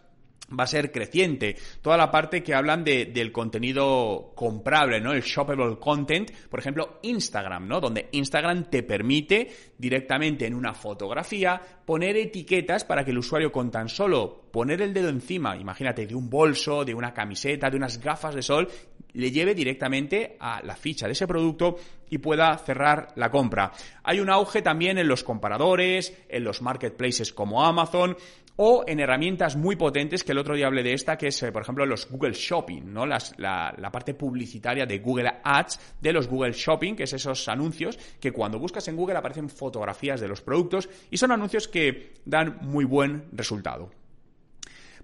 va 0.57 0.63
a 0.63 0.67
ser 0.67 0.91
creciente. 0.91 1.55
Toda 1.81 1.97
la 1.97 2.11
parte 2.11 2.43
que 2.43 2.53
hablan 2.53 2.83
de, 2.83 3.05
del 3.05 3.31
contenido 3.31 4.33
comprable, 4.35 4.99
¿no? 4.99 5.13
El 5.13 5.21
shoppable 5.21 5.77
content, 5.79 6.31
por 6.49 6.59
ejemplo, 6.59 6.99
Instagram, 7.03 7.67
¿no? 7.67 7.79
Donde 7.79 8.09
Instagram 8.11 8.69
te 8.69 8.83
permite 8.83 9.49
directamente 9.77 10.45
en 10.45 10.55
una 10.55 10.73
fotografía 10.73 11.61
poner 11.85 12.17
etiquetas 12.17 12.83
para 12.83 13.03
que 13.03 13.11
el 13.11 13.17
usuario 13.17 13.51
con 13.51 13.71
tan 13.71 13.89
solo 13.89 14.49
poner 14.51 14.81
el 14.81 14.93
dedo 14.93 15.09
encima, 15.09 15.55
imagínate, 15.57 16.07
de 16.07 16.15
un 16.15 16.29
bolso, 16.29 16.83
de 16.83 16.93
una 16.93 17.13
camiseta, 17.13 17.69
de 17.69 17.77
unas 17.77 17.99
gafas 17.99 18.35
de 18.35 18.41
sol, 18.41 18.67
le 19.13 19.31
lleve 19.31 19.55
directamente 19.55 20.37
a 20.39 20.61
la 20.63 20.75
ficha 20.75 21.05
de 21.05 21.13
ese 21.13 21.27
producto 21.27 21.77
y 22.09 22.17
pueda 22.17 22.57
cerrar 22.57 23.09
la 23.15 23.29
compra. 23.29 23.71
Hay 24.03 24.19
un 24.19 24.29
auge 24.29 24.61
también 24.61 24.97
en 24.97 25.07
los 25.07 25.23
comparadores, 25.23 26.13
en 26.27 26.43
los 26.43 26.61
marketplaces 26.61 27.33
como 27.33 27.63
Amazon, 27.63 28.17
o 28.61 28.83
en 28.85 28.99
herramientas 28.99 29.55
muy 29.55 29.77
potentes, 29.77 30.25
que 30.25 30.33
el 30.33 30.37
otro 30.37 30.53
día 30.53 30.67
hablé 30.67 30.83
de 30.83 30.91
esta, 30.91 31.17
que 31.17 31.27
es, 31.27 31.43
eh, 31.43 31.51
por 31.51 31.61
ejemplo, 31.61 31.85
los 31.85 32.09
Google 32.09 32.33
Shopping, 32.33 32.91
¿no? 32.91 33.05
La, 33.05 33.17
la, 33.37 33.89
parte 33.89 34.13
publicitaria 34.13 34.85
de 34.85 34.99
Google 34.99 35.31
Ads, 35.41 35.95
de 36.01 36.11
los 36.11 36.27
Google 36.27 36.51
Shopping, 36.51 36.93
que 36.93 37.03
es 37.03 37.13
esos 37.13 37.47
anuncios 37.47 37.97
que 38.19 38.33
cuando 38.33 38.59
buscas 38.59 38.85
en 38.89 38.97
Google 38.97 39.17
aparecen 39.17 39.47
fotografías 39.47 40.19
de 40.19 40.27
los 40.27 40.41
productos 40.41 40.89
y 41.09 41.15
son 41.15 41.31
anuncios 41.31 41.69
que 41.69 42.15
dan 42.25 42.57
muy 42.61 42.83
buen 42.83 43.29
resultado. 43.31 43.91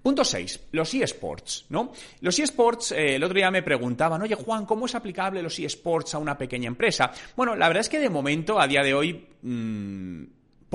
Punto 0.06 0.24
6. 0.24 0.68
Los 0.74 0.94
eSports, 0.94 1.66
¿no? 1.70 1.92
Los 2.22 2.38
eSports, 2.38 2.92
eh, 2.92 3.16
el 3.16 3.24
otro 3.24 3.34
día 3.34 3.50
me 3.50 3.64
preguntaban, 3.64 4.22
oye 4.22 4.36
Juan, 4.36 4.68
¿cómo 4.68 4.86
es 4.86 4.94
aplicable 4.94 5.42
los 5.42 5.58
eSports 5.58 6.14
a 6.14 6.20
una 6.20 6.38
pequeña 6.38 6.68
empresa? 6.68 7.12
Bueno, 7.36 7.56
la 7.56 7.68
verdad 7.68 7.82
es 7.82 7.90
que 7.90 7.98
de 7.98 8.12
momento, 8.12 8.60
a 8.60 8.68
día 8.68 8.84
de 8.84 8.94
hoy, 8.94 9.26
mmm, 9.42 10.24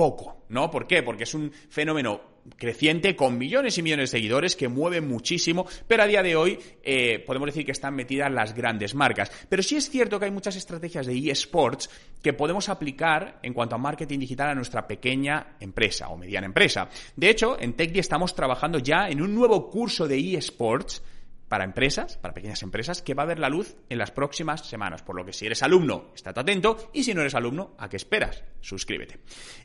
poco, 0.01 0.45
¿no? 0.49 0.71
¿Por 0.71 0.87
qué? 0.87 1.03
Porque 1.03 1.25
es 1.25 1.33
un 1.35 1.51
fenómeno 1.69 2.21
creciente 2.57 3.15
con 3.15 3.37
millones 3.37 3.77
y 3.77 3.83
millones 3.83 4.09
de 4.09 4.17
seguidores 4.17 4.55
que 4.55 4.67
mueve 4.67 4.99
muchísimo, 4.99 5.67
pero 5.87 6.01
a 6.01 6.07
día 6.07 6.23
de 6.23 6.35
hoy 6.35 6.57
eh, 6.81 7.19
podemos 7.19 7.45
decir 7.45 7.63
que 7.63 7.71
están 7.71 7.93
metidas 7.93 8.31
las 8.31 8.55
grandes 8.55 8.95
marcas. 8.95 9.31
Pero 9.47 9.61
sí 9.61 9.75
es 9.75 9.91
cierto 9.91 10.17
que 10.17 10.25
hay 10.25 10.31
muchas 10.31 10.55
estrategias 10.55 11.05
de 11.05 11.29
eSports 11.29 11.87
que 12.19 12.33
podemos 12.33 12.67
aplicar 12.69 13.37
en 13.43 13.53
cuanto 13.53 13.75
a 13.75 13.77
marketing 13.77 14.17
digital 14.17 14.49
a 14.49 14.55
nuestra 14.55 14.87
pequeña 14.87 15.57
empresa 15.59 16.09
o 16.09 16.17
mediana 16.17 16.47
empresa. 16.47 16.89
De 17.15 17.29
hecho, 17.29 17.61
en 17.61 17.73
TechDi 17.73 17.99
estamos 17.99 18.33
trabajando 18.33 18.79
ya 18.79 19.07
en 19.07 19.21
un 19.21 19.35
nuevo 19.35 19.69
curso 19.69 20.07
de 20.07 20.17
eSports 20.35 21.03
para 21.51 21.65
empresas, 21.65 22.15
para 22.15 22.33
pequeñas 22.33 22.63
empresas, 22.63 23.01
que 23.01 23.13
va 23.13 23.23
a 23.23 23.25
ver 23.25 23.37
la 23.37 23.49
luz 23.49 23.75
en 23.89 23.97
las 23.97 24.11
próximas 24.11 24.65
semanas. 24.65 25.03
Por 25.03 25.17
lo 25.17 25.25
que 25.25 25.33
si 25.33 25.47
eres 25.47 25.61
alumno, 25.63 26.11
estate 26.15 26.39
atento 26.39 26.89
y 26.93 27.03
si 27.03 27.13
no 27.13 27.19
eres 27.19 27.35
alumno, 27.35 27.75
¿a 27.77 27.89
qué 27.89 27.97
esperas? 27.97 28.41
Suscríbete. 28.61 29.19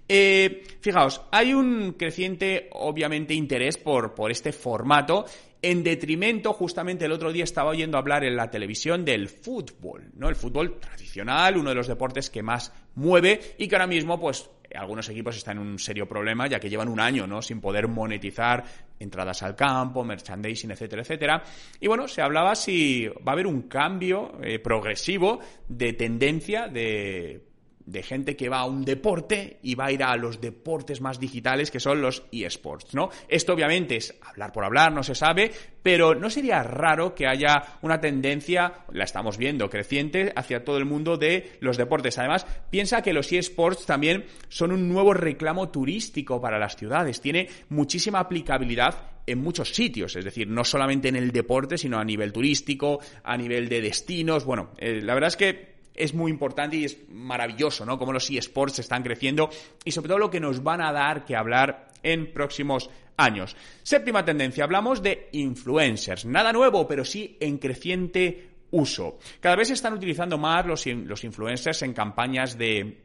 Eh, 0.08 0.64
fijaos, 0.80 1.22
hay 1.30 1.54
un 1.54 1.92
creciente, 1.92 2.70
obviamente, 2.72 3.34
interés 3.34 3.78
por, 3.78 4.16
por 4.16 4.32
este 4.32 4.50
formato 4.50 5.26
en 5.62 5.82
detrimento, 5.82 6.52
justamente 6.52 7.04
el 7.04 7.12
otro 7.12 7.32
día 7.32 7.44
estaba 7.44 7.70
oyendo 7.70 7.98
hablar 7.98 8.24
en 8.24 8.36
la 8.36 8.50
televisión 8.50 9.04
del 9.04 9.28
fútbol, 9.28 10.10
¿no? 10.14 10.28
El 10.28 10.36
fútbol 10.36 10.78
tradicional, 10.80 11.56
uno 11.56 11.70
de 11.70 11.76
los 11.76 11.86
deportes 11.86 12.30
que 12.30 12.42
más 12.42 12.72
mueve 12.94 13.54
y 13.58 13.68
que 13.68 13.74
ahora 13.76 13.86
mismo, 13.86 14.20
pues, 14.20 14.50
algunos 14.74 15.08
equipos 15.08 15.36
están 15.36 15.58
en 15.58 15.66
un 15.66 15.78
serio 15.78 16.06
problema 16.06 16.46
ya 16.46 16.58
que 16.58 16.68
llevan 16.68 16.88
un 16.88 17.00
año 17.00 17.26
¿no? 17.26 17.42
sin 17.42 17.60
poder 17.60 17.88
monetizar 17.88 18.64
entradas 18.98 19.42
al 19.42 19.54
campo, 19.54 20.04
merchandising, 20.04 20.70
etcétera, 20.70 21.02
etcétera. 21.02 21.42
Y 21.80 21.86
bueno, 21.86 22.08
se 22.08 22.22
hablaba 22.22 22.54
si 22.54 23.06
va 23.06 23.30
a 23.30 23.32
haber 23.32 23.46
un 23.46 23.62
cambio 23.62 24.38
eh, 24.42 24.58
progresivo 24.58 25.40
de 25.68 25.92
tendencia 25.92 26.68
de 26.68 27.45
de 27.86 28.02
gente 28.02 28.36
que 28.36 28.48
va 28.48 28.58
a 28.58 28.66
un 28.66 28.84
deporte 28.84 29.58
y 29.62 29.76
va 29.76 29.86
a 29.86 29.92
ir 29.92 30.02
a 30.02 30.16
los 30.16 30.40
deportes 30.40 31.00
más 31.00 31.20
digitales 31.20 31.70
que 31.70 31.80
son 31.80 32.02
los 32.02 32.24
eSports, 32.32 32.94
¿no? 32.94 33.10
Esto 33.28 33.54
obviamente 33.54 33.96
es 33.96 34.14
hablar 34.22 34.52
por 34.52 34.64
hablar, 34.64 34.92
no 34.92 35.02
se 35.02 35.14
sabe, 35.14 35.52
pero 35.82 36.14
no 36.14 36.28
sería 36.28 36.62
raro 36.64 37.14
que 37.14 37.28
haya 37.28 37.78
una 37.82 38.00
tendencia, 38.00 38.84
la 38.92 39.04
estamos 39.04 39.38
viendo, 39.38 39.70
creciente 39.70 40.32
hacia 40.34 40.64
todo 40.64 40.78
el 40.78 40.84
mundo 40.84 41.16
de 41.16 41.58
los 41.60 41.76
deportes. 41.76 42.18
Además, 42.18 42.44
piensa 42.70 43.02
que 43.02 43.12
los 43.12 43.32
eSports 43.32 43.86
también 43.86 44.26
son 44.48 44.72
un 44.72 44.88
nuevo 44.88 45.14
reclamo 45.14 45.68
turístico 45.68 46.40
para 46.40 46.58
las 46.58 46.76
ciudades, 46.76 47.20
tiene 47.20 47.48
muchísima 47.68 48.18
aplicabilidad 48.18 49.12
en 49.26 49.38
muchos 49.38 49.70
sitios, 49.74 50.14
es 50.16 50.24
decir, 50.24 50.48
no 50.48 50.64
solamente 50.64 51.08
en 51.08 51.16
el 51.16 51.32
deporte, 51.32 51.78
sino 51.78 51.98
a 51.98 52.04
nivel 52.04 52.32
turístico, 52.32 53.00
a 53.24 53.36
nivel 53.36 53.68
de 53.68 53.80
destinos. 53.80 54.44
Bueno, 54.44 54.70
eh, 54.78 55.00
la 55.02 55.14
verdad 55.14 55.28
es 55.28 55.36
que 55.36 55.75
es 55.96 56.14
muy 56.14 56.30
importante 56.30 56.76
y 56.76 56.84
es 56.84 56.98
maravilloso, 57.08 57.84
¿no? 57.84 57.98
Cómo 57.98 58.12
los 58.12 58.30
eSports 58.30 58.78
están 58.78 59.02
creciendo 59.02 59.50
y 59.84 59.92
sobre 59.92 60.08
todo 60.08 60.18
lo 60.18 60.30
que 60.30 60.40
nos 60.40 60.62
van 60.62 60.80
a 60.80 60.92
dar 60.92 61.24
que 61.24 61.36
hablar 61.36 61.88
en 62.02 62.32
próximos 62.32 62.90
años. 63.16 63.56
Séptima 63.82 64.24
tendencia, 64.24 64.64
hablamos 64.64 65.02
de 65.02 65.28
influencers. 65.32 66.24
Nada 66.24 66.52
nuevo, 66.52 66.86
pero 66.86 67.04
sí 67.04 67.36
en 67.40 67.58
creciente 67.58 68.50
uso. 68.70 69.18
Cada 69.40 69.56
vez 69.56 69.68
se 69.68 69.74
están 69.74 69.94
utilizando 69.94 70.38
más 70.38 70.66
los, 70.66 70.86
los 70.86 71.24
influencers 71.24 71.82
en 71.82 71.92
campañas 71.92 72.58
de 72.58 73.02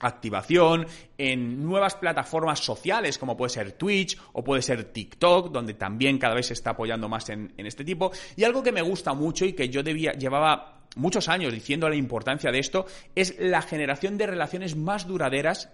activación 0.00 0.86
en 1.16 1.62
nuevas 1.62 1.94
plataformas 1.94 2.58
sociales 2.58 3.16
como 3.16 3.36
puede 3.36 3.50
ser 3.50 3.72
Twitch 3.72 4.18
o 4.32 4.42
puede 4.42 4.60
ser 4.60 4.92
TikTok, 4.92 5.52
donde 5.52 5.74
también 5.74 6.18
cada 6.18 6.34
vez 6.34 6.46
se 6.46 6.54
está 6.54 6.70
apoyando 6.70 7.08
más 7.08 7.28
en, 7.28 7.52
en 7.56 7.66
este 7.66 7.84
tipo. 7.84 8.10
Y 8.36 8.44
algo 8.44 8.62
que 8.62 8.72
me 8.72 8.82
gusta 8.82 9.14
mucho 9.14 9.44
y 9.44 9.52
que 9.52 9.68
yo 9.68 9.82
debía, 9.82 10.12
llevaba 10.12 10.83
muchos 10.96 11.28
años 11.28 11.52
diciendo 11.52 11.88
la 11.88 11.96
importancia 11.96 12.50
de 12.50 12.58
esto, 12.58 12.86
es 13.14 13.36
la 13.38 13.62
generación 13.62 14.18
de 14.18 14.26
relaciones 14.26 14.76
más 14.76 15.06
duraderas 15.06 15.70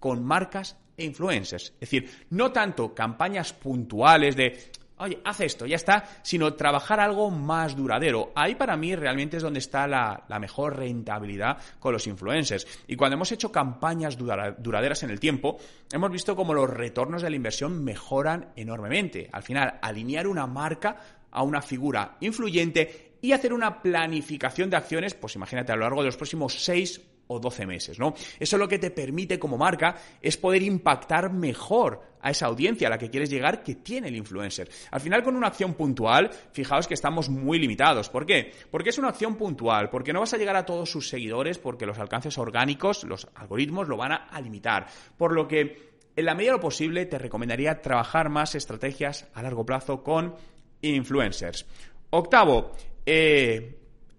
con 0.00 0.24
marcas 0.24 0.76
e 0.96 1.04
influencers. 1.04 1.72
Es 1.74 1.80
decir, 1.80 2.10
no 2.30 2.52
tanto 2.52 2.94
campañas 2.94 3.52
puntuales 3.52 4.36
de 4.36 4.70
oye, 4.98 5.20
haz 5.24 5.40
esto, 5.40 5.66
ya 5.66 5.76
está, 5.76 6.04
sino 6.22 6.54
trabajar 6.54 7.00
algo 7.00 7.30
más 7.30 7.76
duradero. 7.76 8.32
Ahí 8.34 8.54
para 8.54 8.76
mí 8.76 8.94
realmente 8.94 9.36
es 9.36 9.42
donde 9.42 9.60
está 9.60 9.86
la, 9.86 10.24
mejor 10.40 10.76
rentabilidad 10.76 11.58
con 11.78 11.92
los 11.92 12.06
influencers. 12.06 12.66
Y 12.86 12.96
cuando 12.96 13.14
hemos 13.14 13.32
hecho 13.32 13.50
campañas 13.50 14.16
duraderas 14.18 15.02
en 15.02 15.10
el 15.10 15.20
tiempo, 15.20 15.58
hemos 15.92 16.10
visto 16.10 16.36
cómo 16.36 16.54
los 16.54 16.70
retornos 16.70 17.22
de 17.22 17.30
la 17.30 17.36
inversión 17.36 17.82
mejoran 17.82 18.52
enormemente. 18.56 19.28
Al 19.32 19.42
final, 19.42 19.78
alinear 19.82 20.26
una 20.26 20.46
marca 20.46 20.96
a 21.30 21.42
una 21.42 21.60
figura 21.60 22.16
influyente 22.20 23.07
y 23.20 23.32
hacer 23.32 23.52
una 23.52 23.82
planificación 23.82 24.70
de 24.70 24.76
acciones, 24.76 25.14
pues 25.14 25.34
imagínate 25.36 25.72
a 25.72 25.76
lo 25.76 25.82
largo 25.82 26.02
de 26.02 26.06
los 26.06 26.16
próximos 26.16 26.62
seis 26.62 27.00
o 27.28 27.38
12 27.38 27.66
meses, 27.66 27.98
¿no? 27.98 28.14
Eso 28.38 28.58
lo 28.58 28.66
que 28.66 28.78
te 28.78 28.90
permite 28.90 29.38
como 29.38 29.58
marca 29.58 29.96
es 30.20 30.36
poder 30.36 30.62
impactar 30.62 31.32
mejor 31.32 32.02
a 32.20 32.30
esa 32.30 32.46
audiencia 32.46 32.88
a 32.88 32.90
la 32.90 32.98
que 32.98 33.10
quieres 33.10 33.30
llegar 33.30 33.62
que 33.62 33.76
tiene 33.76 34.08
el 34.08 34.16
influencer. 34.16 34.68
Al 34.90 35.00
final 35.00 35.22
con 35.22 35.36
una 35.36 35.48
acción 35.48 35.74
puntual, 35.74 36.30
fijaos 36.52 36.88
que 36.88 36.94
estamos 36.94 37.28
muy 37.28 37.58
limitados. 37.58 38.08
¿Por 38.08 38.26
qué? 38.26 38.52
Porque 38.70 38.90
es 38.90 38.98
una 38.98 39.08
acción 39.08 39.36
puntual, 39.36 39.90
porque 39.90 40.12
no 40.12 40.20
vas 40.20 40.34
a 40.34 40.38
llegar 40.38 40.56
a 40.56 40.64
todos 40.66 40.90
sus 40.90 41.08
seguidores, 41.08 41.58
porque 41.58 41.86
los 41.86 41.98
alcances 41.98 42.38
orgánicos, 42.38 43.04
los 43.04 43.28
algoritmos 43.34 43.88
lo 43.88 43.96
van 43.96 44.12
a 44.12 44.40
limitar. 44.40 44.86
Por 45.16 45.32
lo 45.32 45.46
que 45.46 45.88
en 46.16 46.24
la 46.24 46.34
medida 46.34 46.52
de 46.52 46.56
lo 46.56 46.62
posible 46.62 47.06
te 47.06 47.18
recomendaría 47.18 47.80
trabajar 47.80 48.28
más 48.28 48.54
estrategias 48.56 49.28
a 49.34 49.42
largo 49.42 49.64
plazo 49.64 50.02
con 50.02 50.34
influencers. 50.80 51.66
Octavo, 52.10 52.72
eh, 53.10 53.78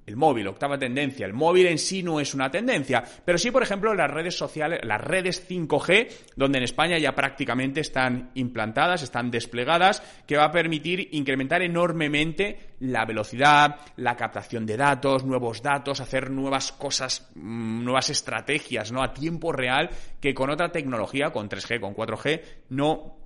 el 0.10 0.15
móvil, 0.15 0.48
octava 0.48 0.79
tendencia. 0.79 1.27
El 1.27 1.34
móvil 1.34 1.67
en 1.67 1.77
sí 1.77 2.01
no 2.01 2.19
es 2.19 2.34
una 2.34 2.50
tendencia, 2.50 3.03
pero 3.24 3.38
sí, 3.38 3.51
por 3.51 3.62
ejemplo, 3.62 3.93
las 3.93 4.10
redes 4.10 4.36
sociales, 4.36 4.79
las 4.84 5.00
redes 5.00 5.48
5G, 5.48 6.08
donde 6.36 6.58
en 6.58 6.63
España 6.63 6.98
ya 6.98 7.13
prácticamente 7.13 7.81
están 7.81 8.31
implantadas, 8.34 9.03
están 9.03 9.29
desplegadas, 9.29 10.01
que 10.25 10.36
va 10.36 10.46
a 10.46 10.51
permitir 10.51 11.10
incrementar 11.12 11.62
enormemente 11.62 12.72
la 12.79 13.05
velocidad, 13.05 13.81
la 13.98 14.15
captación 14.15 14.65
de 14.65 14.77
datos, 14.77 15.24
nuevos 15.24 15.62
datos, 15.62 16.01
hacer 16.01 16.31
nuevas 16.31 16.72
cosas, 16.72 17.29
mm, 17.36 17.84
nuevas 17.84 18.10
estrategias, 18.10 18.91
¿no? 18.91 19.03
A 19.03 19.13
tiempo 19.13 19.51
real 19.51 19.91
que 20.19 20.34
con 20.34 20.50
otra 20.50 20.72
tecnología, 20.72 21.29
con 21.29 21.48
3G, 21.48 21.79
con 21.79 21.93
4G, 21.93 22.41
no 22.69 23.18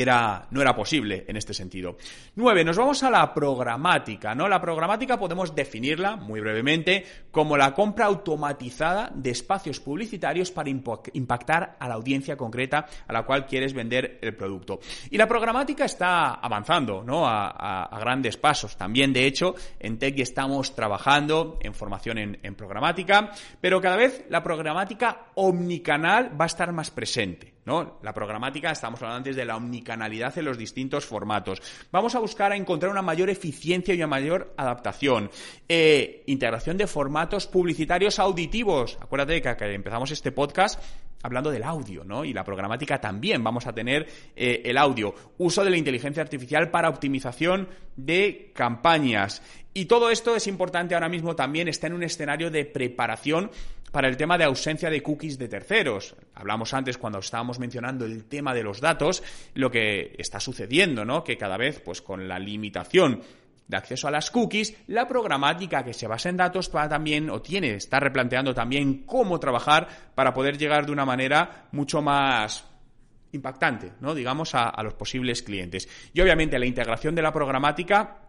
era, 0.00 0.46
no 0.50 0.60
era 0.60 0.74
posible 0.74 1.24
en 1.26 1.36
este 1.36 1.54
sentido. 1.54 1.96
Nueve, 2.34 2.64
nos 2.64 2.76
vamos 2.76 3.02
a 3.02 3.10
la 3.10 3.32
programática, 3.32 4.34
¿no? 4.34 4.48
La 4.48 4.60
programática 4.60 5.18
podemos 5.18 5.54
definirla, 5.54 6.16
muy 6.16 6.40
brevemente, 6.40 7.04
como 7.30 7.56
la 7.56 7.72
compra 7.72 8.06
automatizada 8.06 9.10
de 9.14 9.30
espacios 9.30 9.80
publicitarios 9.80 10.50
para 10.50 10.70
impactar 10.70 11.76
a 11.78 11.88
la 11.88 11.94
audiencia 11.94 12.36
concreta 12.36 12.86
a 13.06 13.12
la 13.12 13.24
cual 13.24 13.46
quieres 13.46 13.72
vender 13.72 14.18
el 14.20 14.36
producto. 14.36 14.80
Y 15.10 15.16
la 15.16 15.26
programática 15.26 15.84
está 15.84 16.34
avanzando, 16.34 17.02
¿no? 17.02 17.26
A, 17.26 17.88
grandes 17.98 18.36
pasos. 18.36 18.76
También, 18.76 19.12
de 19.12 19.26
hecho, 19.26 19.54
en 19.80 19.98
Tech 19.98 20.18
estamos 20.18 20.74
trabajando 20.74 21.58
en 21.60 21.74
formación 21.74 22.18
en, 22.18 22.38
en 22.42 22.54
programática, 22.54 23.30
pero 23.60 23.80
cada 23.80 23.96
vez 23.96 24.26
la 24.28 24.42
programática 24.42 25.28
omnicanal 25.34 26.38
va 26.38 26.44
a 26.44 26.46
estar 26.46 26.70
más 26.72 26.90
presente. 26.90 27.55
¿No? 27.66 27.98
La 28.02 28.14
programática, 28.14 28.70
estamos 28.70 29.02
hablando 29.02 29.18
antes 29.18 29.36
de 29.36 29.44
la 29.44 29.56
omnicanalidad 29.56 30.38
en 30.38 30.44
los 30.44 30.56
distintos 30.56 31.04
formatos. 31.04 31.60
Vamos 31.90 32.14
a 32.14 32.20
buscar 32.20 32.52
a 32.52 32.56
encontrar 32.56 32.90
una 32.90 33.02
mayor 33.02 33.28
eficiencia 33.28 33.92
y 33.92 33.98
una 33.98 34.06
mayor 34.06 34.54
adaptación. 34.56 35.30
Eh, 35.68 36.22
integración 36.26 36.76
de 36.76 36.86
formatos 36.86 37.46
publicitarios 37.48 38.18
auditivos. 38.18 38.96
Acuérdate 39.00 39.42
que, 39.42 39.74
empezamos 39.74 40.12
este 40.12 40.30
podcast 40.30 40.80
hablando 41.22 41.50
del 41.50 41.64
audio, 41.64 42.04
¿no? 42.04 42.24
Y 42.24 42.32
la 42.32 42.44
programática 42.44 43.00
también 43.00 43.42
vamos 43.42 43.66
a 43.66 43.72
tener 43.72 44.06
eh, 44.36 44.62
el 44.64 44.78
audio. 44.78 45.12
Uso 45.38 45.64
de 45.64 45.70
la 45.70 45.76
inteligencia 45.76 46.22
artificial 46.22 46.70
para 46.70 46.88
optimización 46.88 47.68
de 47.96 48.52
campañas. 48.54 49.42
Y 49.76 49.84
todo 49.84 50.08
esto 50.08 50.34
es 50.34 50.46
importante 50.46 50.94
ahora 50.94 51.10
mismo 51.10 51.36
también, 51.36 51.68
está 51.68 51.86
en 51.86 51.92
un 51.92 52.02
escenario 52.02 52.50
de 52.50 52.64
preparación 52.64 53.50
para 53.92 54.08
el 54.08 54.16
tema 54.16 54.38
de 54.38 54.44
ausencia 54.44 54.88
de 54.88 55.02
cookies 55.02 55.36
de 55.38 55.48
terceros. 55.48 56.16
Hablamos 56.34 56.72
antes 56.72 56.96
cuando 56.96 57.18
estábamos 57.18 57.58
mencionando 57.58 58.06
el 58.06 58.24
tema 58.24 58.54
de 58.54 58.62
los 58.62 58.80
datos, 58.80 59.22
lo 59.52 59.70
que 59.70 60.14
está 60.16 60.40
sucediendo, 60.40 61.04
¿no? 61.04 61.22
Que 61.22 61.36
cada 61.36 61.58
vez, 61.58 61.82
pues 61.84 62.00
con 62.00 62.26
la 62.26 62.38
limitación 62.38 63.20
de 63.68 63.76
acceso 63.76 64.08
a 64.08 64.10
las 64.10 64.30
cookies, 64.30 64.74
la 64.86 65.06
programática 65.06 65.84
que 65.84 65.92
se 65.92 66.06
basa 66.06 66.30
en 66.30 66.38
datos 66.38 66.70
también, 66.70 67.28
o 67.28 67.42
tiene, 67.42 67.74
está 67.74 68.00
replanteando 68.00 68.54
también 68.54 69.04
cómo 69.04 69.38
trabajar 69.38 69.88
para 70.14 70.32
poder 70.32 70.56
llegar 70.56 70.86
de 70.86 70.92
una 70.92 71.04
manera 71.04 71.68
mucho 71.72 72.00
más 72.00 72.64
impactante, 73.32 73.92
¿no? 74.00 74.14
digamos, 74.14 74.54
a, 74.54 74.70
a 74.70 74.82
los 74.82 74.94
posibles 74.94 75.42
clientes. 75.42 75.86
Y 76.14 76.22
obviamente 76.22 76.58
la 76.58 76.64
integración 76.64 77.14
de 77.14 77.20
la 77.20 77.30
programática 77.30 78.22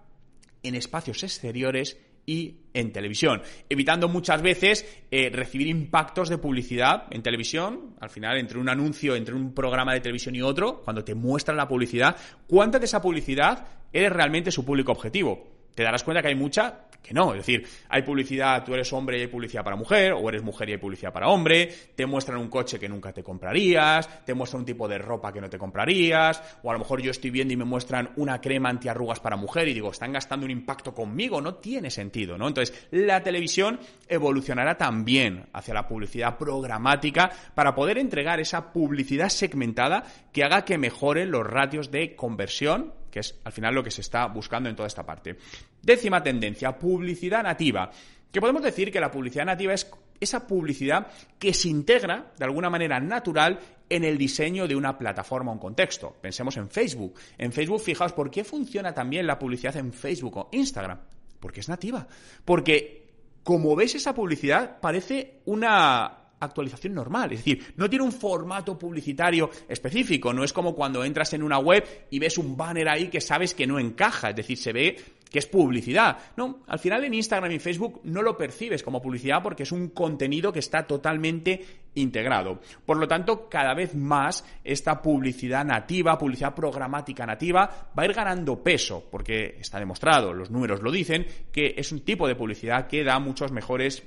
en 0.63 0.75
espacios 0.75 1.23
exteriores 1.23 1.97
y 2.25 2.57
en 2.73 2.91
televisión, 2.91 3.41
evitando 3.69 4.09
muchas 4.09 4.41
veces 4.41 4.85
eh, 5.09 5.29
recibir 5.31 5.67
impactos 5.67 6.27
de 6.27 6.37
publicidad 6.37 7.05
en 7.09 7.23
televisión, 7.23 7.95
al 8.01 8.09
final 8.09 8.37
entre 8.37 8.59
un 8.59 8.67
anuncio, 8.67 9.15
entre 9.15 9.33
un 9.33 9.53
programa 9.53 9.93
de 9.93 10.01
televisión 10.01 10.35
y 10.35 10.41
otro, 10.41 10.81
cuando 10.83 11.05
te 11.05 11.15
muestran 11.15 11.55
la 11.55 11.69
publicidad, 11.69 12.17
cuánta 12.45 12.79
de 12.79 12.85
esa 12.85 13.01
publicidad 13.01 13.65
es 13.93 14.11
realmente 14.11 14.51
su 14.51 14.65
público 14.65 14.91
objetivo. 14.91 15.56
Te 15.77 15.83
darás 15.83 16.03
cuenta 16.03 16.23
que 16.23 16.29
hay 16.29 16.35
mucha 16.35 16.87
que 17.03 17.13
no. 17.13 17.33
Es 17.33 17.45
decir, 17.45 17.67
hay 17.87 18.01
publicidad, 18.01 18.65
tú 18.65 18.73
eres 18.73 18.91
hombre 18.93 19.19
y 19.19 19.21
hay 19.21 19.27
publicidad 19.27 19.63
para 19.63 19.75
mujer, 19.75 20.13
o 20.13 20.27
eres 20.27 20.41
mujer 20.41 20.69
y 20.69 20.71
hay 20.71 20.79
publicidad 20.79 21.13
para 21.13 21.27
hombre, 21.27 21.71
te 21.93 22.07
muestran 22.07 22.39
un 22.39 22.49
coche 22.49 22.79
que 22.79 22.89
nunca 22.89 23.13
te 23.13 23.21
comprarías, 23.21 24.25
te 24.25 24.33
muestran 24.33 24.61
un 24.61 24.65
tipo 24.65 24.87
de 24.87 24.97
ropa 24.97 25.31
que 25.31 25.39
no 25.39 25.51
te 25.51 25.59
comprarías, 25.59 26.41
o 26.63 26.71
a 26.71 26.73
lo 26.73 26.79
mejor 26.79 26.99
yo 26.99 27.11
estoy 27.11 27.29
viendo 27.29 27.53
y 27.53 27.57
me 27.57 27.63
muestran 27.63 28.09
una 28.15 28.41
crema 28.41 28.69
antiarrugas 28.69 29.19
para 29.19 29.35
mujer 29.35 29.67
y 29.67 29.75
digo, 29.75 29.91
están 29.91 30.13
gastando 30.13 30.47
un 30.47 30.51
impacto 30.51 30.95
conmigo, 30.95 31.41
no 31.41 31.53
tiene 31.53 31.91
sentido, 31.91 32.39
¿no? 32.39 32.47
Entonces, 32.47 32.87
la 32.89 33.21
televisión 33.21 33.79
evolucionará 34.07 34.77
también 34.77 35.45
hacia 35.53 35.75
la 35.75 35.87
publicidad 35.87 36.39
programática 36.39 37.29
para 37.53 37.75
poder 37.75 37.99
entregar 37.99 38.39
esa 38.39 38.73
publicidad 38.73 39.29
segmentada 39.29 40.05
que 40.33 40.43
haga 40.43 40.65
que 40.65 40.79
mejoren 40.79 41.29
los 41.29 41.45
ratios 41.45 41.91
de 41.91 42.15
conversión 42.15 42.95
que 43.17 43.21
es 43.21 43.39
al 43.43 43.51
final 43.51 43.73
lo 43.73 43.83
que 43.83 43.89
se 43.89 44.01
está 44.01 44.27
buscando 44.27 44.69
en 44.69 44.75
toda 44.75 44.85
esta 44.85 45.03
parte. 45.03 45.37
Décima 45.81 46.21
tendencia, 46.21 46.77
publicidad 46.77 47.41
nativa. 47.41 47.89
Que 48.31 48.39
podemos 48.39 48.61
decir 48.61 48.91
que 48.91 48.99
la 48.99 49.09
publicidad 49.09 49.45
nativa 49.45 49.73
es 49.73 49.89
esa 50.19 50.45
publicidad 50.45 51.07
que 51.39 51.51
se 51.51 51.69
integra 51.69 52.31
de 52.37 52.45
alguna 52.45 52.69
manera 52.69 52.99
natural 52.99 53.59
en 53.89 54.03
el 54.03 54.19
diseño 54.19 54.67
de 54.67 54.75
una 54.75 54.99
plataforma 54.99 55.49
o 55.49 55.55
un 55.55 55.59
contexto. 55.59 56.15
Pensemos 56.21 56.57
en 56.57 56.69
Facebook. 56.69 57.15
En 57.39 57.51
Facebook, 57.51 57.81
fijaos, 57.81 58.13
¿por 58.13 58.29
qué 58.29 58.43
funciona 58.43 58.93
también 58.93 59.25
la 59.25 59.39
publicidad 59.39 59.75
en 59.77 59.91
Facebook 59.91 60.37
o 60.37 60.49
Instagram? 60.51 60.99
Porque 61.39 61.61
es 61.61 61.69
nativa. 61.69 62.07
Porque 62.45 63.07
como 63.41 63.75
ves 63.75 63.95
esa 63.95 64.13
publicidad, 64.13 64.79
parece 64.79 65.41
una 65.45 66.26
actualización 66.39 66.93
normal. 66.93 67.31
Es 67.33 67.39
decir, 67.39 67.73
no 67.75 67.89
tiene 67.89 68.05
un 68.05 68.11
formato 68.11 68.77
publicitario 68.77 69.49
específico. 69.67 70.33
No 70.33 70.43
es 70.43 70.53
como 70.53 70.75
cuando 70.75 71.03
entras 71.03 71.33
en 71.33 71.43
una 71.43 71.59
web 71.59 72.07
y 72.09 72.19
ves 72.19 72.37
un 72.37 72.55
banner 72.55 72.89
ahí 72.89 73.07
que 73.07 73.21
sabes 73.21 73.53
que 73.53 73.67
no 73.67 73.79
encaja. 73.79 74.29
Es 74.29 74.35
decir, 74.35 74.57
se 74.57 74.73
ve 74.73 74.97
que 75.29 75.39
es 75.39 75.45
publicidad. 75.45 76.17
No, 76.37 76.63
al 76.67 76.79
final 76.79 77.03
en 77.03 77.13
Instagram 77.13 77.51
y 77.51 77.59
Facebook 77.59 78.01
no 78.05 78.21
lo 78.21 78.37
percibes 78.37 78.83
como 78.83 79.01
publicidad 79.01 79.43
porque 79.43 79.63
es 79.63 79.71
un 79.71 79.89
contenido 79.89 80.51
que 80.51 80.59
está 80.59 80.85
totalmente 80.85 81.65
integrado. 81.95 82.61
Por 82.85 82.97
lo 82.97 83.07
tanto, 83.07 83.49
cada 83.49 83.73
vez 83.73 83.95
más 83.95 84.45
esta 84.63 85.01
publicidad 85.01 85.65
nativa, 85.65 86.17
publicidad 86.17 86.55
programática 86.55 87.25
nativa, 87.25 87.89
va 87.97 88.03
a 88.03 88.05
ir 88.05 88.13
ganando 88.13 88.61
peso 88.63 89.07
porque 89.11 89.57
está 89.59 89.79
demostrado, 89.79 90.33
los 90.33 90.51
números 90.51 90.81
lo 90.81 90.91
dicen, 90.91 91.25
que 91.51 91.73
es 91.77 91.91
un 91.91 92.01
tipo 92.01 92.27
de 92.27 92.35
publicidad 92.35 92.87
que 92.87 93.03
da 93.03 93.19
muchos 93.19 93.51
mejores 93.51 94.03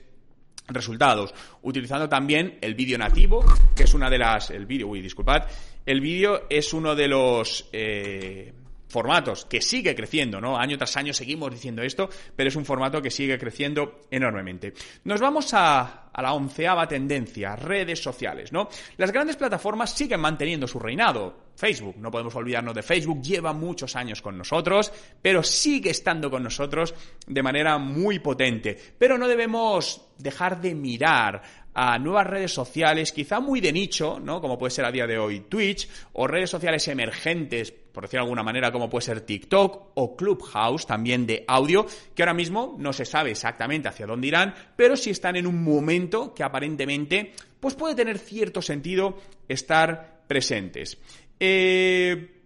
resultados, 0.72 1.34
utilizando 1.62 2.08
también 2.08 2.58
el 2.60 2.74
vídeo 2.74 2.98
nativo, 2.98 3.44
que 3.74 3.84
es 3.84 3.94
una 3.94 4.10
de 4.10 4.18
las, 4.18 4.50
el 4.50 4.66
vídeo, 4.66 4.88
uy, 4.88 5.00
disculpad, 5.00 5.44
el 5.86 6.00
vídeo 6.00 6.46
es 6.48 6.72
uno 6.72 6.94
de 6.94 7.08
los 7.08 7.68
eh, 7.72 8.52
formatos 8.90 9.44
que 9.46 9.62
sigue 9.62 9.94
creciendo, 9.94 10.40
¿no? 10.40 10.58
Año 10.58 10.76
tras 10.76 10.96
año 10.96 11.14
seguimos 11.14 11.50
diciendo 11.50 11.82
esto, 11.82 12.10
pero 12.36 12.48
es 12.48 12.56
un 12.56 12.64
formato 12.64 13.00
que 13.00 13.10
sigue 13.10 13.38
creciendo 13.38 14.02
enormemente. 14.10 14.74
Nos 15.04 15.20
vamos 15.20 15.54
a, 15.54 16.09
a 16.12 16.22
la 16.22 16.32
onceava 16.32 16.86
tendencia, 16.86 17.56
redes 17.56 18.02
sociales, 18.02 18.52
¿no? 18.52 18.68
Las 18.96 19.12
grandes 19.12 19.36
plataformas 19.36 19.92
siguen 19.92 20.20
manteniendo 20.20 20.66
su 20.66 20.78
reinado. 20.78 21.50
Facebook, 21.56 21.96
no 21.98 22.10
podemos 22.10 22.34
olvidarnos 22.34 22.74
de 22.74 22.82
Facebook, 22.82 23.20
lleva 23.20 23.52
muchos 23.52 23.94
años 23.94 24.22
con 24.22 24.38
nosotros, 24.38 24.92
pero 25.20 25.42
sigue 25.42 25.90
estando 25.90 26.30
con 26.30 26.42
nosotros 26.42 26.94
de 27.26 27.42
manera 27.42 27.76
muy 27.76 28.18
potente. 28.18 28.78
Pero 28.98 29.18
no 29.18 29.28
debemos 29.28 30.08
dejar 30.16 30.60
de 30.60 30.74
mirar 30.74 31.42
a 31.74 31.98
nuevas 31.98 32.26
redes 32.26 32.52
sociales, 32.52 33.12
quizá 33.12 33.40
muy 33.40 33.60
de 33.60 33.72
nicho, 33.72 34.18
¿no? 34.20 34.40
Como 34.40 34.58
puede 34.58 34.70
ser 34.70 34.84
a 34.84 34.92
día 34.92 35.06
de 35.06 35.18
hoy 35.18 35.40
Twitch, 35.40 35.88
o 36.14 36.26
redes 36.26 36.50
sociales 36.50 36.86
emergentes, 36.88 37.72
por 37.72 38.04
decirlo 38.04 38.22
de 38.22 38.26
alguna 38.26 38.42
manera, 38.42 38.72
como 38.72 38.90
puede 38.90 39.04
ser 39.04 39.20
TikTok 39.20 39.92
o 39.94 40.16
Clubhouse, 40.16 40.86
también 40.86 41.26
de 41.26 41.44
audio, 41.46 41.86
que 42.14 42.22
ahora 42.22 42.34
mismo 42.34 42.76
no 42.78 42.92
se 42.92 43.04
sabe 43.04 43.30
exactamente 43.30 43.88
hacia 43.88 44.06
dónde 44.06 44.28
irán, 44.28 44.54
pero 44.76 44.96
sí 44.96 45.10
están 45.10 45.36
en 45.36 45.46
un 45.46 45.62
momento 45.62 45.99
que 46.34 46.42
aparentemente, 46.42 47.32
pues 47.58 47.74
puede 47.74 47.94
tener 47.94 48.18
cierto 48.18 48.62
sentido 48.62 49.18
estar 49.48 50.22
presentes. 50.26 50.98
Eh, 51.38 52.40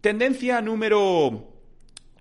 tendencia 0.00 0.60
número 0.60 1.58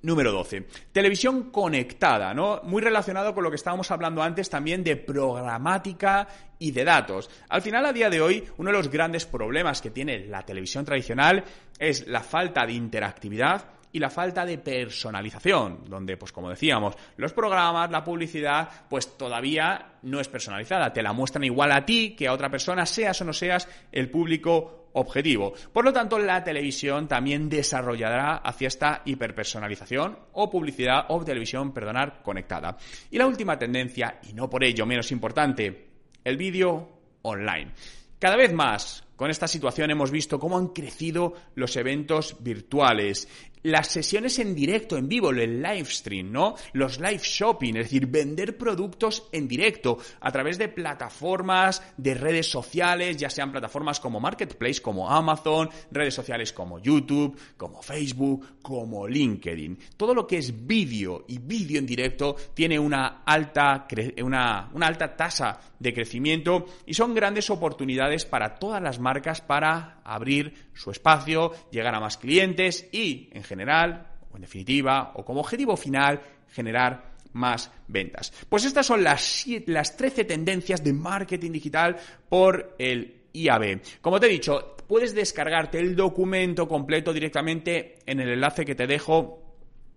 Número 0.02 0.32
12. 0.32 0.67
Televisión 0.91 1.50
conectada, 1.50 2.34
¿no? 2.34 2.62
Muy 2.63 2.82
relacionado 2.82 3.34
con 3.34 3.43
lo 3.43 3.50
que 3.50 3.56
estábamos 3.56 3.89
hablando 3.89 4.21
antes 4.21 4.50
también 4.50 4.84
de 4.84 4.95
programática 4.95 6.28
y 6.60 6.71
de 6.71 6.84
datos. 6.84 7.30
Al 7.50 7.62
final, 7.62 7.86
a 7.86 7.93
día 7.93 8.10
de 8.10 8.21
hoy, 8.21 8.43
uno 8.58 8.69
de 8.69 8.78
los 8.78 8.89
grandes 8.89 9.26
problemas 9.26 9.82
que 9.82 9.89
tiene 9.89 10.19
la 10.28 10.43
televisión 10.43 10.86
tradicional 10.86 11.43
es 11.80 12.08
la 12.08 12.21
falta 12.21 12.65
de 12.65 12.73
interactividad 12.73 13.77
y 13.98 14.00
la 14.00 14.12
falta 14.12 14.46
de 14.46 14.60
personalización, 14.60 15.86
donde, 15.90 16.18
pues 16.18 16.32
como 16.32 16.52
decíamos, 16.52 16.96
los 17.18 17.34
programas, 17.34 17.90
la 17.90 18.04
publicidad, 18.04 18.70
pues 18.88 19.18
todavía 19.18 19.94
no 20.04 20.20
es 20.20 20.28
personalizada. 20.28 20.94
Te 20.94 21.02
la 21.02 21.14
muestran 21.14 21.44
igual 21.44 21.72
a 21.72 21.84
ti 21.84 22.16
que 22.16 22.28
a 22.28 22.34
otra 22.34 22.52
persona, 22.52 22.86
seas 22.86 23.20
o 23.22 23.26
no 23.26 23.34
seas 23.34 23.68
el 23.92 24.12
público 24.12 24.90
objetivo. 24.94 25.54
Por 25.74 25.84
lo 25.84 25.92
tanto, 25.92 26.20
la 26.20 26.44
televisión 26.44 27.08
también 27.08 27.50
desarrollará 27.50 28.36
hacia 28.38 28.68
esta 28.68 29.02
hiperpersonalización 29.04 30.20
o 30.34 30.48
publicidad 30.48 31.06
o 31.10 31.24
televisión, 31.24 31.74
perdonar, 31.74 32.22
conectada. 32.22 32.78
Y 33.10 33.18
la 33.18 33.26
última 33.26 33.58
tendencia, 33.58 34.20
y 34.30 34.34
no 34.34 34.48
por 34.48 34.64
ello 34.64 34.86
menos 34.86 35.12
importante, 35.12 35.88
el 36.24 36.38
vídeo 36.38 37.00
online. 37.24 37.72
Cada 38.20 38.36
vez 38.36 38.54
más, 38.54 39.08
con 39.16 39.32
esta 39.32 39.48
situación 39.48 39.90
hemos 39.90 40.12
visto 40.12 40.40
cómo 40.40 40.58
han 40.58 40.68
crecido 40.68 41.34
los 41.56 41.76
eventos 41.76 42.38
virtuales 42.40 43.28
las 43.67 43.88
sesiones 43.88 44.39
en 44.39 44.56
directo, 44.56 44.97
en 44.97 45.10
vivo, 45.10 45.32
el 45.32 45.62
live 45.62 45.86
stream, 45.86 46.32
¿no? 46.32 46.56
Los 46.73 46.99
live 46.99 47.19
shopping, 47.21 47.75
es 47.75 47.86
decir, 47.86 48.08
vender 48.08 48.58
productos 48.58 49.27
en 49.32 49.47
directo 49.47 49.97
a 50.21 50.32
través 50.32 50.58
de 50.58 50.69
plataformas, 50.69 51.84
de 51.97 52.13
redes 52.13 52.49
sociales, 52.49 53.17
ya 53.17 53.30
sean 53.30 53.51
plataformas 53.51 53.99
como 53.99 54.21
Marketplace, 54.21 54.82
como 54.82 55.10
Amazon, 55.10 55.69
redes 55.91 56.13
sociales 56.13 56.53
como 56.53 56.80
YouTube, 56.80 57.38
como 57.58 57.82
Facebook, 57.82 58.62
como 58.62 59.06
LinkedIn. 59.06 59.77
Todo 59.97 60.13
lo 60.13 60.25
que 60.25 60.38
es 60.38 60.65
vídeo 60.65 61.25
y 61.27 61.38
vídeo 61.39 61.80
en 61.80 61.86
directo 61.86 62.38
tiene 62.53 62.80
una 62.80 63.23
alta, 63.25 63.86
una, 64.23 64.69
una 64.73 64.88
alta 64.88 65.13
tasa 65.15 65.60
de 65.80 65.94
crecimiento 65.94 66.66
y 66.86 66.94
son 66.94 67.13
grandes 67.13 67.50
oportunidades 67.50 68.26
para 68.26 68.56
todas 68.56 68.82
las 68.82 69.00
marcas 69.00 69.42
para 69.42 70.02
abrir 70.04 70.54
su 70.74 70.92
espacio, 70.92 71.54
llegar 71.72 71.96
a 71.96 72.00
más 72.00 72.18
clientes 72.18 72.88
y, 72.92 73.30
en 73.34 73.44
general, 73.44 74.08
o 74.32 74.36
en 74.36 74.42
definitiva, 74.42 75.12
o 75.16 75.24
como 75.24 75.42
objetivo 75.42 75.78
final, 75.78 76.22
generar 76.50 77.18
más 77.34 77.72
ventas. 77.88 78.34
Pues 78.50 78.66
estas 78.66 78.86
son 78.86 79.04
las, 79.04 79.46
las 79.68 79.96
13 79.96 80.26
tendencias 80.26 80.84
de 80.84 80.94
marketing 80.94 81.52
digital 81.52 81.98
por 82.30 82.76
el 82.80 83.22
IAB. 83.34 83.82
Como 84.02 84.20
te 84.20 84.28
he 84.28 84.30
dicho, 84.30 84.76
puedes 84.88 85.13
descargarte 85.13 85.80
el 85.80 85.96
documento 85.96 86.68
completo 86.68 87.13
directamente 87.13 88.00
en 88.06 88.20
el 88.20 88.30
enlace 88.30 88.66
que 88.66 88.76
te 88.76 88.88
dejo 88.88 89.44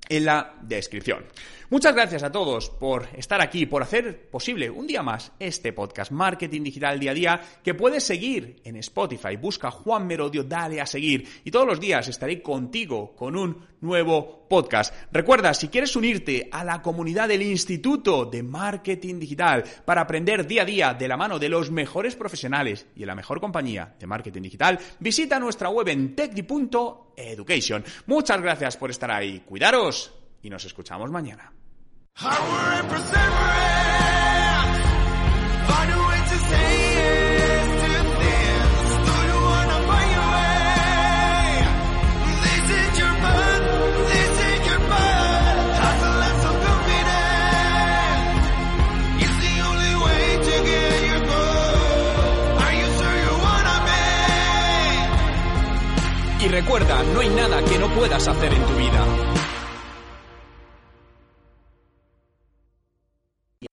en 0.08 0.24
la 0.24 0.54
descripción. 0.62 1.24
Muchas 1.70 1.94
gracias 1.94 2.24
a 2.24 2.32
todos 2.32 2.68
por 2.68 3.06
estar 3.16 3.40
aquí, 3.40 3.64
por 3.64 3.84
hacer 3.84 4.28
posible 4.28 4.68
un 4.68 4.88
día 4.88 5.04
más 5.04 5.30
este 5.38 5.72
podcast 5.72 6.10
Marketing 6.10 6.64
Digital 6.64 6.98
Día 6.98 7.12
a 7.12 7.14
Día 7.14 7.40
que 7.62 7.74
puedes 7.74 8.02
seguir 8.02 8.60
en 8.64 8.74
Spotify. 8.74 9.36
Busca 9.36 9.70
Juan 9.70 10.04
Merodio, 10.04 10.42
dale 10.42 10.80
a 10.80 10.86
seguir 10.86 11.28
y 11.44 11.50
todos 11.52 11.68
los 11.68 11.78
días 11.78 12.08
estaré 12.08 12.42
contigo 12.42 13.14
con 13.14 13.36
un 13.36 13.68
nuevo 13.82 14.48
podcast. 14.48 14.92
Recuerda, 15.12 15.54
si 15.54 15.68
quieres 15.68 15.94
unirte 15.94 16.48
a 16.50 16.64
la 16.64 16.82
comunidad 16.82 17.28
del 17.28 17.42
Instituto 17.42 18.24
de 18.24 18.42
Marketing 18.42 19.20
Digital 19.20 19.62
para 19.84 20.00
aprender 20.00 20.48
día 20.48 20.62
a 20.62 20.64
día 20.66 20.94
de 20.94 21.06
la 21.06 21.16
mano 21.16 21.38
de 21.38 21.50
los 21.50 21.70
mejores 21.70 22.16
profesionales 22.16 22.88
y 22.96 23.02
en 23.02 23.06
la 23.06 23.14
mejor 23.14 23.40
compañía 23.40 23.94
de 23.96 24.08
marketing 24.08 24.42
digital, 24.42 24.76
visita 24.98 25.38
nuestra 25.38 25.68
web 25.68 25.86
en 25.86 26.16
techdi.education. 26.16 27.84
Muchas 28.06 28.42
gracias 28.42 28.76
por 28.76 28.90
estar 28.90 29.12
ahí. 29.12 29.44
Cuidaros 29.46 30.12
y 30.42 30.50
nos 30.50 30.64
escuchamos 30.64 31.12
mañana. 31.12 31.52
Y 56.42 56.48
recuerda, 56.48 57.02
no 57.12 57.20
hay 57.20 57.28
nada 57.28 57.62
que 57.62 57.78
no 57.78 57.86
puedas 57.94 58.26
hacer 58.26 58.54
en 58.54 58.64
tu 58.64 58.74
vida. 58.74 59.29